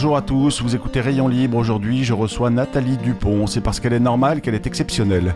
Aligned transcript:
Bonjour 0.00 0.16
à 0.16 0.22
tous, 0.22 0.62
vous 0.62 0.74
écoutez 0.74 1.02
Rayon 1.02 1.28
Libre. 1.28 1.58
Aujourd'hui, 1.58 2.04
je 2.04 2.14
reçois 2.14 2.48
Nathalie 2.48 2.96
Dupont. 2.96 3.46
C'est 3.46 3.60
parce 3.60 3.80
qu'elle 3.80 3.92
est 3.92 4.00
normale 4.00 4.40
qu'elle 4.40 4.54
est 4.54 4.66
exceptionnelle. 4.66 5.34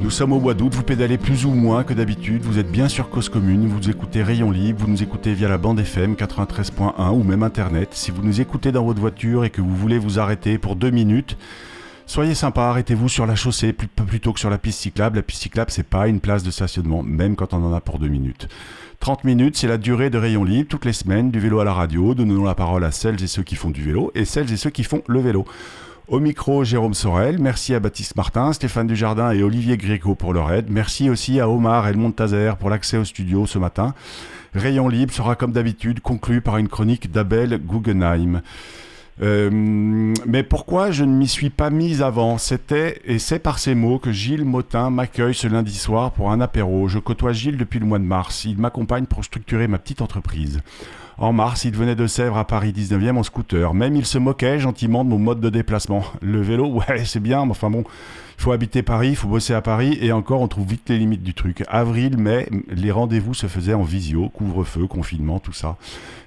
Nous 0.00 0.10
sommes 0.10 0.32
au 0.32 0.38
mois 0.38 0.54
d'août, 0.54 0.72
vous 0.72 0.84
pédalez 0.84 1.18
plus 1.18 1.44
ou 1.44 1.50
moins 1.50 1.82
que 1.82 1.92
d'habitude, 1.92 2.42
vous 2.42 2.60
êtes 2.60 2.70
bien 2.70 2.86
sur 2.86 3.10
Cause 3.10 3.28
Commune, 3.28 3.66
vous 3.66 3.90
écoutez 3.90 4.22
Rayon 4.22 4.52
Libre, 4.52 4.82
vous 4.82 4.86
nous 4.92 5.02
écoutez 5.02 5.34
via 5.34 5.48
la 5.48 5.58
bande 5.58 5.80
FM 5.80 6.14
93.1 6.14 7.10
ou 7.10 7.24
même 7.24 7.42
Internet. 7.42 7.88
Si 7.90 8.12
vous 8.12 8.22
nous 8.22 8.40
écoutez 8.40 8.70
dans 8.70 8.84
votre 8.84 9.00
voiture 9.00 9.44
et 9.44 9.50
que 9.50 9.60
vous 9.60 9.74
voulez 9.74 9.98
vous 9.98 10.20
arrêter 10.20 10.56
pour 10.56 10.76
deux 10.76 10.90
minutes, 10.90 11.36
soyez 12.06 12.36
sympa, 12.36 12.66
arrêtez-vous 12.66 13.08
sur 13.08 13.26
la 13.26 13.34
chaussée 13.34 13.72
plutôt 13.72 14.32
que 14.32 14.38
sur 14.38 14.50
la 14.50 14.58
piste 14.58 14.78
cyclable. 14.78 15.16
La 15.16 15.22
piste 15.22 15.42
cyclable, 15.42 15.72
c'est 15.72 15.82
pas 15.82 16.06
une 16.06 16.20
place 16.20 16.44
de 16.44 16.52
stationnement, 16.52 17.02
même 17.02 17.34
quand 17.34 17.54
on 17.54 17.64
en 17.64 17.74
a 17.74 17.80
pour 17.80 17.98
deux 17.98 18.06
minutes. 18.06 18.46
30 19.00 19.24
minutes, 19.24 19.56
c'est 19.56 19.66
la 19.66 19.78
durée 19.78 20.10
de 20.10 20.18
Rayon 20.18 20.44
Libre, 20.44 20.68
toutes 20.68 20.84
les 20.84 20.92
semaines, 20.92 21.30
du 21.30 21.40
vélo 21.40 21.58
à 21.58 21.64
la 21.64 21.72
radio. 21.72 22.08
Nous 22.08 22.26
donnons 22.26 22.44
la 22.44 22.54
parole 22.54 22.84
à 22.84 22.90
celles 22.90 23.22
et 23.24 23.26
ceux 23.26 23.42
qui 23.42 23.56
font 23.56 23.70
du 23.70 23.82
vélo 23.82 24.12
et 24.14 24.26
celles 24.26 24.52
et 24.52 24.58
ceux 24.58 24.68
qui 24.68 24.84
font 24.84 25.02
le 25.08 25.20
vélo. 25.20 25.46
Au 26.06 26.20
micro, 26.20 26.64
Jérôme 26.64 26.92
Sorel. 26.92 27.38
Merci 27.38 27.74
à 27.74 27.80
Baptiste 27.80 28.14
Martin, 28.14 28.52
Stéphane 28.52 28.86
Dujardin 28.86 29.32
et 29.32 29.42
Olivier 29.42 29.78
Gréco 29.78 30.14
pour 30.14 30.34
leur 30.34 30.52
aide. 30.52 30.66
Merci 30.68 31.08
aussi 31.08 31.40
à 31.40 31.48
Omar 31.48 31.88
et 31.88 31.94
Montazer 31.94 32.58
pour 32.58 32.68
l'accès 32.68 32.98
au 32.98 33.06
studio 33.06 33.46
ce 33.46 33.58
matin. 33.58 33.94
Rayon 34.54 34.86
Libre 34.86 35.14
sera 35.14 35.34
comme 35.34 35.52
d'habitude 35.52 36.00
conclu 36.00 36.42
par 36.42 36.58
une 36.58 36.68
chronique 36.68 37.10
d'Abel 37.10 37.58
Guggenheim. 37.58 38.42
Euh, 39.22 39.50
mais 40.26 40.42
pourquoi 40.42 40.90
je 40.90 41.04
ne 41.04 41.12
m'y 41.12 41.28
suis 41.28 41.50
pas 41.50 41.70
mise 41.70 42.02
avant? 42.02 42.38
C'était, 42.38 43.00
et 43.04 43.18
c'est 43.18 43.38
par 43.38 43.58
ces 43.58 43.74
mots 43.74 43.98
que 43.98 44.12
Gilles 44.12 44.44
Motin 44.44 44.90
m'accueille 44.90 45.34
ce 45.34 45.46
lundi 45.46 45.74
soir 45.74 46.12
pour 46.12 46.30
un 46.30 46.40
apéro. 46.40 46.88
Je 46.88 46.98
côtoie 46.98 47.32
Gilles 47.32 47.58
depuis 47.58 47.80
le 47.80 47.86
mois 47.86 47.98
de 47.98 48.04
mars. 48.04 48.44
Il 48.44 48.58
m'accompagne 48.58 49.06
pour 49.06 49.24
structurer 49.24 49.68
ma 49.68 49.78
petite 49.78 50.00
entreprise. 50.00 50.60
En 51.20 51.34
mars, 51.34 51.66
il 51.66 51.76
venait 51.76 51.96
de 51.96 52.06
Sèvres 52.06 52.38
à 52.38 52.46
Paris 52.46 52.72
19e 52.72 53.18
en 53.18 53.22
scooter. 53.22 53.74
Même 53.74 53.94
il 53.94 54.06
se 54.06 54.16
moquait 54.16 54.58
gentiment 54.58 55.04
de 55.04 55.10
mon 55.10 55.18
mode 55.18 55.38
de 55.38 55.50
déplacement. 55.50 56.02
Le 56.22 56.40
vélo, 56.40 56.66
ouais, 56.88 57.04
c'est 57.04 57.20
bien, 57.20 57.44
mais 57.44 57.50
enfin 57.50 57.68
bon, 57.68 57.84
il 58.38 58.42
faut 58.42 58.52
habiter 58.52 58.82
Paris, 58.82 59.10
il 59.10 59.16
faut 59.16 59.28
bosser 59.28 59.52
à 59.52 59.60
Paris, 59.60 59.98
et 60.00 60.12
encore, 60.12 60.40
on 60.40 60.48
trouve 60.48 60.66
vite 60.66 60.88
les 60.88 60.96
limites 60.96 61.22
du 61.22 61.34
truc. 61.34 61.62
Avril, 61.68 62.16
mai, 62.16 62.48
les 62.70 62.90
rendez-vous 62.90 63.34
se 63.34 63.48
faisaient 63.48 63.74
en 63.74 63.82
visio, 63.82 64.30
couvre-feu, 64.30 64.86
confinement, 64.86 65.40
tout 65.40 65.52
ça. 65.52 65.76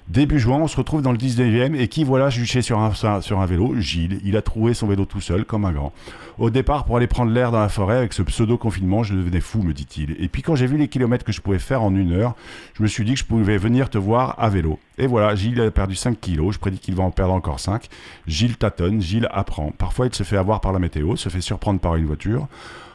Début 0.06 0.38
juin, 0.38 0.58
on 0.58 0.68
se 0.68 0.76
retrouve 0.76 1.02
dans 1.02 1.10
le 1.10 1.18
19e, 1.18 1.74
et 1.74 1.88
qui 1.88 2.04
voilà 2.04 2.30
juché 2.30 2.62
sur 2.62 2.78
un, 2.78 2.92
sur 3.20 3.40
un 3.40 3.46
vélo? 3.46 3.74
Gilles. 3.80 4.20
Il 4.22 4.36
a 4.36 4.42
trouvé 4.42 4.74
son 4.74 4.86
vélo 4.86 5.06
tout 5.06 5.20
seul, 5.20 5.44
comme 5.44 5.64
un 5.64 5.72
grand. 5.72 5.92
Au 6.38 6.50
départ, 6.50 6.84
pour 6.84 6.98
aller 6.98 7.08
prendre 7.08 7.32
l'air 7.32 7.50
dans 7.50 7.58
la 7.58 7.68
forêt 7.68 7.96
avec 7.96 8.12
ce 8.12 8.22
pseudo-confinement, 8.22 9.02
je 9.02 9.14
devenais 9.14 9.40
fou, 9.40 9.62
me 9.62 9.72
dit-il. 9.72 10.14
Et 10.20 10.28
puis 10.28 10.42
quand 10.42 10.54
j'ai 10.54 10.68
vu 10.68 10.76
les 10.76 10.86
kilomètres 10.86 11.24
que 11.24 11.32
je 11.32 11.40
pouvais 11.40 11.58
faire 11.58 11.82
en 11.82 11.96
une 11.96 12.12
heure, 12.12 12.36
je 12.74 12.82
me 12.84 12.86
suis 12.86 13.04
dit 13.04 13.14
que 13.14 13.18
je 13.18 13.24
pouvais 13.24 13.58
venir 13.58 13.90
te 13.90 13.98
voir 13.98 14.36
à 14.38 14.48
vélo. 14.50 14.78
Et 14.96 15.06
voilà, 15.06 15.34
Gilles 15.34 15.60
a 15.60 15.70
perdu 15.70 15.96
5 15.96 16.20
kilos, 16.20 16.54
je 16.54 16.58
prédis 16.60 16.78
qu'il 16.78 16.94
va 16.94 17.02
en 17.02 17.10
perdre 17.10 17.32
encore 17.32 17.58
5. 17.58 17.88
Gilles 18.26 18.56
tâtonne, 18.56 19.00
Gilles 19.00 19.28
apprend. 19.32 19.72
Parfois, 19.76 20.06
il 20.06 20.14
se 20.14 20.22
fait 20.22 20.36
avoir 20.36 20.60
par 20.60 20.72
la 20.72 20.78
météo, 20.78 21.16
se 21.16 21.28
fait 21.28 21.40
surprendre 21.40 21.80
par 21.80 21.96
une 21.96 22.06
voiture. 22.06 22.46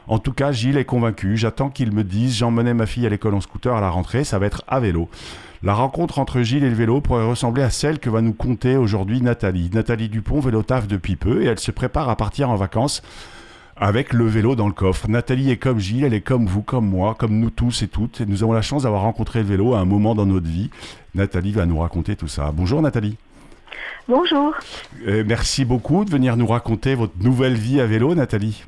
En 0.07 0.17
tout 0.17 0.31
cas, 0.31 0.51
Gilles 0.51 0.77
est 0.77 0.85
convaincu. 0.85 1.37
J'attends 1.37 1.69
qu'il 1.69 1.91
me 1.91 2.03
dise 2.03 2.35
j'emmenais 2.35 2.73
ma 2.73 2.85
fille 2.85 3.05
à 3.05 3.09
l'école 3.09 3.35
en 3.35 3.41
scooter 3.41 3.75
à 3.75 3.81
la 3.81 3.89
rentrée, 3.89 4.23
ça 4.23 4.39
va 4.39 4.45
être 4.45 4.63
à 4.67 4.79
vélo. 4.79 5.09
La 5.61 5.73
rencontre 5.73 6.19
entre 6.19 6.41
Gilles 6.41 6.63
et 6.63 6.69
le 6.69 6.75
vélo 6.75 7.01
pourrait 7.01 7.27
ressembler 7.27 7.63
à 7.63 7.69
celle 7.69 7.99
que 7.99 8.09
va 8.09 8.21
nous 8.21 8.33
conter 8.33 8.77
aujourd'hui 8.77 9.21
Nathalie. 9.21 9.69
Nathalie 9.73 10.07
Dupont 10.07 10.39
vélo 10.39 10.63
taf 10.63 10.87
depuis 10.87 11.17
peu 11.17 11.43
et 11.43 11.47
elle 11.47 11.59
se 11.59 11.71
prépare 11.71 12.07
à 12.07 12.15
partir 12.15 12.49
en 12.49 12.55
vacances 12.55 13.03
avec 13.79 14.13
le 14.13 14.25
vélo 14.25 14.55
dans 14.55 14.67
le 14.67 14.73
coffre. 14.73 15.07
Nathalie 15.07 15.51
est 15.51 15.57
comme 15.57 15.79
Gilles, 15.79 16.03
elle 16.03 16.13
est 16.13 16.21
comme 16.21 16.45
vous, 16.45 16.61
comme 16.61 16.87
moi, 16.87 17.15
comme 17.17 17.39
nous 17.39 17.49
tous 17.49 17.81
et 17.81 17.87
toutes. 17.87 18.21
Et 18.21 18.25
nous 18.25 18.43
avons 18.43 18.53
la 18.53 18.61
chance 18.61 18.83
d'avoir 18.83 19.01
rencontré 19.01 19.39
le 19.39 19.45
vélo 19.45 19.73
à 19.73 19.79
un 19.79 19.85
moment 19.85 20.15
dans 20.15 20.25
notre 20.25 20.47
vie. 20.47 20.69
Nathalie 21.15 21.53
va 21.53 21.65
nous 21.65 21.79
raconter 21.79 22.15
tout 22.15 22.27
ça. 22.27 22.51
Bonjour 22.53 22.81
Nathalie. 22.81 23.17
Bonjour. 24.07 24.53
Euh, 25.07 25.23
merci 25.25 25.63
beaucoup 25.65 26.03
de 26.03 26.09
venir 26.09 26.35
nous 26.35 26.47
raconter 26.47 26.95
votre 26.95 27.13
nouvelle 27.21 27.53
vie 27.53 27.79
à 27.79 27.85
vélo, 27.85 28.15
Nathalie. 28.15 28.63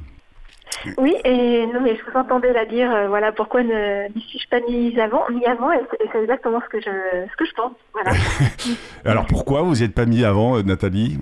Oui, 0.97 1.13
et 1.25 1.66
non, 1.68 1.81
mais 1.81 1.96
je 1.96 2.02
vous 2.09 2.18
entendais 2.18 2.53
la 2.53 2.66
dire, 2.66 2.91
euh, 2.91 3.07
voilà, 3.07 3.31
pourquoi 3.31 3.62
ne 3.62 4.07
n'y 4.16 4.22
suis-je 4.22 4.47
pas 4.47 4.62
mise 4.68 4.97
avant, 4.97 5.30
mis 5.30 5.46
avant, 5.46 5.72
et 5.72 5.80
c'est 6.12 6.24
exactement 6.24 6.59
ce 6.62 6.69
que 6.69 6.80
je, 6.80 7.28
ce 7.30 7.36
que 7.38 7.46
je 7.46 7.53
pense. 7.53 7.74
Voilà. 7.94 8.12
Alors 9.06 9.25
pourquoi 9.28 9.62
vous 9.62 9.75
n'êtes 9.75 9.94
pas 9.94 10.06
mis 10.06 10.24
avant, 10.24 10.57
euh, 10.57 10.63
Nathalie? 10.63 11.19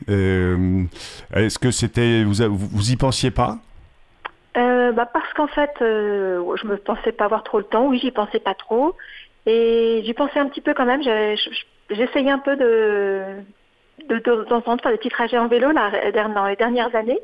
Est-ce 1.33 1.59
que 1.59 1.71
c'était, 1.71 2.23
vous, 2.23 2.35
vous 2.49 2.91
y 2.91 2.95
pensiez 2.95 3.31
pas? 3.31 3.57
Euh, 4.57 4.91
bah 4.91 5.05
parce 5.11 5.31
qu'en 5.33 5.47
fait, 5.47 5.71
euh, 5.81 6.43
je 6.61 6.67
me 6.67 6.77
pensais 6.77 7.11
pas 7.11 7.25
avoir 7.25 7.43
trop 7.43 7.59
le 7.59 7.65
temps. 7.65 7.87
Oui, 7.87 7.99
j'y 7.99 8.11
pensais 8.11 8.39
pas 8.39 8.55
trop. 8.55 8.95
Et 9.45 10.01
j'y 10.03 10.13
pensais 10.13 10.39
un 10.39 10.47
petit 10.47 10.61
peu 10.61 10.73
quand 10.73 10.85
même. 10.85 11.01
J'essayais 11.03 12.31
un 12.31 12.39
peu 12.39 12.55
de 12.55 13.21
de, 14.07 14.15
de, 14.15 14.45
faire 14.47 14.91
des 14.91 14.97
petits 14.97 15.09
trajets 15.09 15.37
en 15.37 15.47
vélo 15.47 15.71
là, 15.71 15.91
dans 16.33 16.45
les 16.47 16.55
dernières 16.55 16.95
années. 16.95 17.19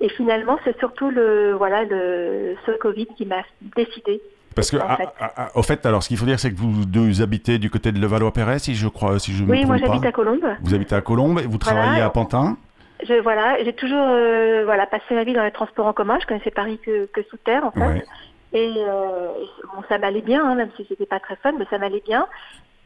Et 0.00 0.08
finalement, 0.10 0.58
c'est 0.64 0.78
surtout 0.78 1.10
le 1.10 1.52
voilà 1.52 1.84
le 1.84 2.54
ce 2.64 2.72
Covid 2.72 3.06
qui 3.16 3.26
m'a 3.26 3.42
décidé. 3.76 4.20
Parce 4.54 4.70
que, 4.70 4.76
en 4.76 4.96
fait. 4.96 5.08
au 5.54 5.62
fait, 5.62 5.86
alors, 5.86 6.02
ce 6.02 6.08
qu'il 6.08 6.16
faut 6.16 6.26
dire, 6.26 6.40
c'est 6.40 6.50
que 6.50 6.56
vous 6.56 6.84
deux 6.84 7.22
habitez 7.22 7.58
du 7.58 7.70
côté 7.70 7.92
de 7.92 8.00
Levallois-Perret, 8.00 8.58
si 8.58 8.74
je 8.74 8.88
crois, 8.88 9.20
si 9.20 9.32
je 9.32 9.44
me 9.44 9.50
oui, 9.50 9.58
trompe 9.58 9.68
pas. 9.68 9.74
Oui, 9.74 9.80
moi 9.80 9.88
j'habite 9.88 10.06
à 10.06 10.12
Colombes. 10.12 10.56
Vous 10.62 10.74
habitez 10.74 10.94
à 10.96 11.00
Colombes, 11.00 11.38
et 11.38 11.46
vous 11.46 11.58
travaillez 11.58 12.02
à 12.02 12.10
Pantin 12.10 12.56
je, 13.02 13.14
voilà, 13.20 13.62
j'ai 13.62 13.72
toujours 13.72 14.06
euh, 14.08 14.62
voilà, 14.64 14.86
passé 14.86 15.14
ma 15.14 15.24
vie 15.24 15.32
dans 15.34 15.44
les 15.44 15.50
transports 15.50 15.86
en 15.86 15.92
commun. 15.92 16.18
Je 16.20 16.26
connaissais 16.26 16.50
Paris 16.50 16.78
que, 16.78 17.06
que 17.06 17.22
sous 17.24 17.36
terre, 17.38 17.64
en 17.64 17.70
fait. 17.70 18.04
Et 18.52 18.72
euh, 18.78 19.28
bon, 19.74 19.82
ça 19.88 19.98
m'allait 19.98 20.22
bien, 20.22 20.44
hein, 20.44 20.54
même 20.54 20.70
si 20.76 20.86
c'était 20.88 21.06
pas 21.06 21.20
très 21.20 21.36
fun, 21.36 21.52
mais 21.58 21.66
ça 21.70 21.78
m'allait 21.78 22.02
bien. 22.06 22.26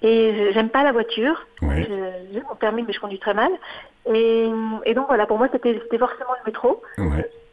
Et 0.02 0.50
j'aime 0.52 0.68
pas 0.68 0.82
la 0.82 0.92
voiture. 0.92 1.46
J'ai 1.62 2.42
mon 2.48 2.56
permis, 2.58 2.82
mais 2.82 2.92
je 2.92 3.00
conduis 3.00 3.20
très 3.20 3.34
mal. 3.34 3.52
Et, 4.12 4.48
et 4.84 4.94
donc 4.94 5.06
voilà, 5.06 5.26
pour 5.26 5.38
moi, 5.38 5.48
c'était 5.52 5.78
forcément 5.98 6.32
le 6.44 6.50
métro. 6.50 6.82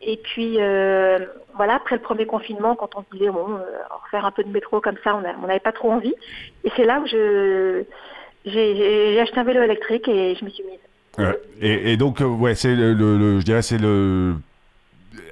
Et 0.02 0.18
puis 0.18 0.56
euh, 0.60 1.20
voilà, 1.56 1.76
après 1.76 1.96
le 1.96 2.02
premier 2.02 2.26
confinement, 2.26 2.76
quand 2.76 2.96
on 2.96 3.04
se 3.04 3.10
disait 3.12 3.30
bon, 3.30 3.56
euh, 3.56 3.66
faire 4.12 4.26
un 4.26 4.32
peu 4.32 4.44
de 4.44 4.50
métro 4.50 4.80
comme 4.82 4.98
ça, 5.04 5.16
on 5.16 5.48
n'avait 5.48 5.60
pas 5.60 5.74
trop 5.74 5.92
envie. 5.92 6.16
Et 6.64 6.72
c'est 6.76 6.86
là 6.86 7.00
où 7.02 7.06
je 7.06 7.84
j'ai 8.46 9.20
acheté 9.20 9.40
un 9.40 9.44
vélo 9.44 9.62
électrique 9.62 10.08
et 10.08 10.36
je 10.36 10.46
me 10.46 10.50
suis 10.50 10.64
mise. 10.64 10.80
Et, 11.62 11.98
donc, 11.98 12.22
euh, 12.22 12.26
ouais, 12.26 12.56
c'est 12.56 12.76
le, 12.76 13.40
je 13.40 13.46
dirais, 13.46 13.62
c'est 13.62 13.78
le. 13.78 14.36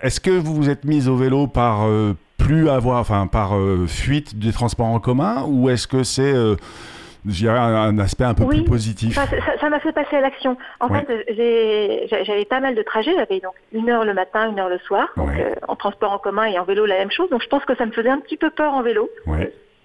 Est-ce 0.01 0.19
que 0.19 0.31
vous 0.31 0.53
vous 0.53 0.69
êtes 0.69 0.85
mise 0.85 1.07
au 1.07 1.15
vélo 1.15 1.47
par 1.47 1.87
euh, 1.87 2.13
plus 2.37 2.69
avoir, 2.69 2.99
enfin, 2.99 3.27
par 3.27 3.55
euh, 3.55 3.87
fuite 3.87 4.37
des 4.37 4.51
transports 4.51 4.87
en 4.87 4.99
commun, 4.99 5.45
ou 5.47 5.69
est-ce 5.69 5.87
que 5.87 6.03
c'est 6.03 6.33
un, 7.47 7.99
aspect 7.99 8.25
un 8.25 8.33
peu 8.33 8.45
plus 8.45 8.63
positif? 8.63 9.17
ça 9.59 9.69
m'a 9.69 9.79
fait 9.79 9.91
passer 9.91 10.17
à 10.17 10.21
l'action. 10.21 10.57
En 10.79 10.89
fait, 10.89 11.07
j'avais 12.25 12.45
pas 12.45 12.59
mal 12.59 12.75
de 12.75 12.81
trajets. 12.81 13.13
J'avais 13.15 13.39
donc 13.39 13.53
une 13.71 13.89
heure 13.89 14.05
le 14.05 14.13
matin, 14.13 14.49
une 14.51 14.59
heure 14.59 14.69
le 14.69 14.79
soir, 14.79 15.07
en 15.67 15.75
transport 15.75 16.11
en 16.11 16.19
commun 16.19 16.45
et 16.45 16.59
en 16.59 16.63
vélo 16.63 16.85
la 16.85 16.97
même 16.97 17.11
chose. 17.11 17.29
Donc 17.29 17.41
je 17.41 17.47
pense 17.47 17.65
que 17.65 17.75
ça 17.75 17.85
me 17.85 17.91
faisait 17.91 18.09
un 18.09 18.19
petit 18.19 18.37
peu 18.37 18.49
peur 18.49 18.73
en 18.73 18.81
vélo. 18.81 19.09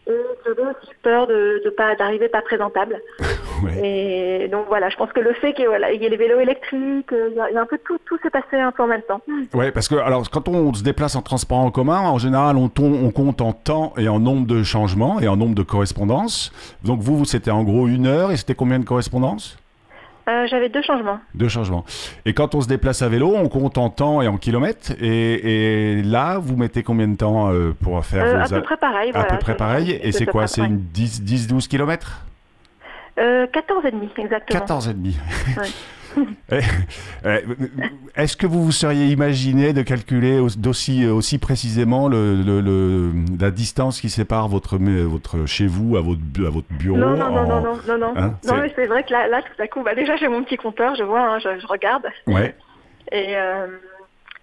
Et 0.08 0.10
j'avais 0.44 0.62
aussi 0.62 0.90
peur 1.02 1.28
de, 1.28 1.62
de 1.64 1.70
pas 1.70 1.94
d'arriver 1.94 2.28
pas 2.28 2.42
présentable. 2.42 3.00
Et 3.82 4.48
donc 4.50 4.66
voilà, 4.68 4.88
je 4.88 4.96
pense 4.96 5.12
que 5.12 5.20
le 5.20 5.32
fait 5.34 5.52
qu'il 5.54 5.66
voilà, 5.66 5.92
y 5.92 6.04
ait 6.04 6.08
les 6.08 6.16
vélos 6.16 6.40
électriques, 6.40 7.10
il 7.12 7.34
y, 7.36 7.56
a, 7.56 7.60
un 7.60 7.66
peu 7.66 7.78
tout, 7.84 7.98
tout 8.06 8.18
s'est 8.22 8.30
passé 8.30 8.58
un 8.58 8.72
peu 8.72 8.82
en 8.82 8.86
même 8.86 9.02
temps. 9.02 9.20
Oui, 9.54 9.70
parce 9.72 9.88
que 9.88 9.96
alors 9.96 10.28
quand 10.30 10.48
on 10.48 10.72
se 10.74 10.82
déplace 10.82 11.16
en 11.16 11.22
transport 11.22 11.58
en 11.58 11.70
commun, 11.70 12.00
en 12.00 12.18
général, 12.18 12.56
on, 12.56 12.70
on 12.78 13.10
compte 13.10 13.40
en 13.40 13.52
temps 13.52 13.92
et 13.96 14.08
en 14.08 14.20
nombre 14.20 14.46
de 14.46 14.62
changements 14.62 15.20
et 15.20 15.28
en 15.28 15.36
nombre 15.36 15.54
de 15.54 15.62
correspondances. 15.62 16.52
Donc 16.84 17.00
vous, 17.00 17.24
c'était 17.24 17.50
en 17.50 17.62
gros 17.62 17.88
une 17.88 18.06
heure 18.06 18.32
et 18.32 18.36
c'était 18.36 18.54
combien 18.54 18.78
de 18.78 18.84
correspondances? 18.84 19.56
Euh, 20.28 20.46
J'avais 20.48 20.68
deux 20.68 20.82
changements. 20.82 21.18
Deux 21.34 21.48
changements. 21.48 21.84
Et 22.24 22.32
quand 22.32 22.54
on 22.54 22.60
se 22.60 22.68
déplace 22.68 23.02
à 23.02 23.08
vélo, 23.08 23.34
on 23.34 23.48
compte 23.48 23.76
en 23.76 23.90
temps 23.90 24.22
et 24.22 24.28
en 24.28 24.36
kilomètres. 24.36 24.92
Et, 25.00 25.96
et 25.96 26.02
là, 26.02 26.38
vous 26.38 26.56
mettez 26.56 26.82
combien 26.82 27.08
de 27.08 27.16
temps 27.16 27.52
euh, 27.52 27.72
pour 27.72 28.04
faire 28.04 28.24
euh, 28.24 28.44
vos... 28.44 28.54
À 28.54 28.58
peu 28.58 28.62
près 28.62 28.76
pareil. 28.76 29.10
À 29.14 29.24
peu 29.24 29.38
près 29.38 29.56
pareil. 29.56 29.98
Et 30.02 30.12
c'est 30.12 30.26
quoi? 30.26 30.46
C'est 30.46 30.62
une 30.62 30.80
10-12 30.94 31.66
kilomètres? 31.66 32.24
Euh, 33.18 33.46
14 33.46 33.86
et 33.86 33.90
demi, 33.90 34.08
exactement. 34.16 34.60
14 34.60 34.88
et 34.88 34.94
demi. 34.94 35.16
Eh, 36.50 36.58
eh, 37.24 37.40
est-ce 38.16 38.36
que 38.36 38.46
vous 38.46 38.62
vous 38.62 38.72
seriez 38.72 39.06
imaginé 39.06 39.72
de 39.72 39.80
calculer 39.80 40.38
aussi, 40.38 41.06
aussi 41.06 41.38
précisément 41.38 42.08
le, 42.08 42.34
le, 42.34 43.12
la 43.40 43.50
distance 43.50 43.98
qui 43.98 44.10
sépare 44.10 44.48
votre, 44.48 44.76
votre 44.76 45.46
chez 45.46 45.66
vous 45.66 45.96
à 45.96 46.02
votre, 46.02 46.20
à 46.46 46.50
votre 46.50 46.68
bureau 46.70 46.98
Non, 46.98 47.16
non, 47.16 47.30
non, 47.30 47.46
non, 47.46 47.62
non, 47.62 47.98
non, 47.98 48.12
hein, 48.16 48.34
non. 48.44 48.56
mais 48.56 48.70
c'est 48.76 48.86
vrai 48.86 49.04
que 49.04 49.12
là, 49.12 49.28
là, 49.28 49.40
tout 49.40 49.62
à 49.62 49.66
coup, 49.68 49.82
bah, 49.82 49.94
déjà 49.94 50.16
j'ai 50.16 50.28
mon 50.28 50.42
petit 50.44 50.56
compteur, 50.58 50.94
je 50.94 51.02
vois, 51.04 51.22
hein, 51.22 51.38
je, 51.38 51.58
je, 51.58 51.66
regarde. 51.66 52.06
Ouais. 52.26 52.54
Et, 53.10 53.34
euh, 53.36 53.68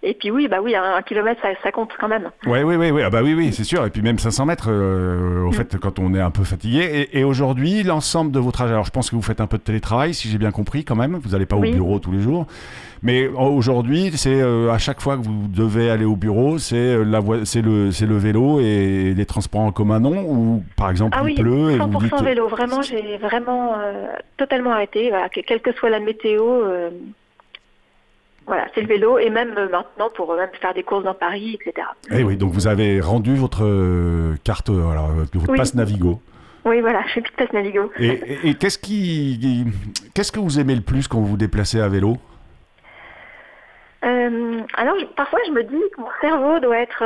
Et 0.02 0.14
puis 0.14 0.30
oui, 0.30 0.48
bah 0.48 0.60
oui, 0.62 0.74
un, 0.74 1.02
kilomètre, 1.02 1.42
ça, 1.62 1.72
compte 1.72 1.90
quand 2.00 2.08
même. 2.08 2.30
Ouais, 2.46 2.62
oui, 2.62 2.76
oui, 2.76 2.90
oui, 2.90 3.02
ah 3.02 3.10
bah 3.10 3.20
oui, 3.22 3.34
oui, 3.34 3.52
c'est 3.52 3.64
sûr. 3.64 3.84
Et 3.84 3.90
puis 3.90 4.00
même 4.00 4.18
500 4.18 4.46
mètres, 4.46 4.68
euh, 4.70 5.42
au 5.42 5.50
mm. 5.50 5.52
fait, 5.52 5.76
quand 5.76 5.98
on 5.98 6.14
est 6.14 6.20
un 6.20 6.30
peu 6.30 6.42
fatigué. 6.42 7.08
Et, 7.12 7.22
aujourd'hui, 7.22 7.82
l'ensemble 7.82 8.32
de 8.32 8.38
vos 8.38 8.50
trajets, 8.50 8.72
alors 8.72 8.86
je 8.86 8.90
pense 8.90 9.10
que 9.10 9.16
vous 9.16 9.20
faites 9.20 9.42
un 9.42 9.46
peu 9.46 9.58
de 9.58 9.62
télétravail, 9.62 10.14
si 10.14 10.28
j'ai 10.28 10.38
bien 10.38 10.52
compris 10.52 10.84
quand 10.84 10.96
même. 10.96 11.20
Vous 11.22 11.30
n'allez 11.30 11.44
pas 11.44 11.56
au 11.56 11.60
bureau 11.60 11.98
tous 11.98 12.12
les 12.12 12.20
jours. 12.20 12.46
Mais 13.02 13.28
aujourd'hui, 13.28 14.10
c'est 14.14 14.40
euh, 14.40 14.70
à 14.70 14.78
chaque 14.78 15.02
fois 15.02 15.18
que 15.18 15.22
vous 15.22 15.48
devez 15.48 15.90
aller 15.90 16.06
au 16.06 16.16
bureau, 16.16 16.56
c'est 16.56 16.76
euh, 16.76 17.04
le, 17.04 17.44
c'est 17.44 18.06
le 18.06 18.16
vélo 18.16 18.60
et 18.60 19.12
les 19.14 19.26
transports 19.26 19.62
en 19.62 19.72
commun, 19.72 20.00
non? 20.00 20.22
Ou 20.22 20.64
par 20.76 20.90
exemple, 20.90 21.16
ah 21.18 21.24
il 21.28 21.34
pleut 21.34 21.72
et 21.72 21.78
100% 21.78 21.90
vous 21.90 21.98
dites... 22.00 22.22
vélo. 22.22 22.48
Vraiment, 22.48 22.80
j'ai 22.80 23.18
vraiment 23.18 23.74
totalement 24.38 24.72
arrêté. 24.72 25.12
quelle 25.46 25.60
que 25.60 25.72
soit 25.72 25.90
la 25.90 26.00
météo, 26.00 26.62
voilà, 28.50 28.66
c'est 28.74 28.80
le 28.80 28.88
vélo 28.88 29.16
et 29.16 29.30
même 29.30 29.54
euh, 29.56 29.68
maintenant 29.68 30.10
pour 30.12 30.32
euh, 30.32 30.36
même 30.36 30.50
faire 30.60 30.74
des 30.74 30.82
courses 30.82 31.04
dans 31.04 31.14
Paris, 31.14 31.56
etc. 31.60 31.86
Eh 32.10 32.24
oui, 32.24 32.36
donc 32.36 32.50
vous 32.50 32.66
avez 32.66 33.00
rendu 33.00 33.36
votre 33.36 33.64
euh, 33.64 34.34
carte, 34.42 34.70
alors, 34.70 35.12
votre 35.32 35.54
passe 35.54 35.76
Navigo. 35.76 36.20
Oui, 36.64 36.80
voilà, 36.80 37.00
je 37.06 37.12
suis 37.12 37.20
plus 37.20 37.30
de 37.30 37.36
passe 37.36 37.52
Navigo. 37.52 37.92
Et, 38.00 38.54
qu'est-ce 38.54 38.76
qui, 38.76 39.66
qu'est-ce 40.14 40.32
que 40.32 40.40
vous 40.40 40.58
aimez 40.58 40.74
le 40.74 40.80
plus 40.80 41.06
quand 41.06 41.20
vous 41.20 41.26
vous 41.26 41.36
déplacez 41.36 41.80
à 41.80 41.88
vélo? 41.88 42.16
Alors, 44.02 44.96
parfois, 45.14 45.38
je 45.46 45.52
me 45.52 45.62
dis 45.62 45.82
que 45.94 46.00
mon 46.00 46.08
cerveau 46.20 46.58
doit 46.58 46.78
être 46.78 47.04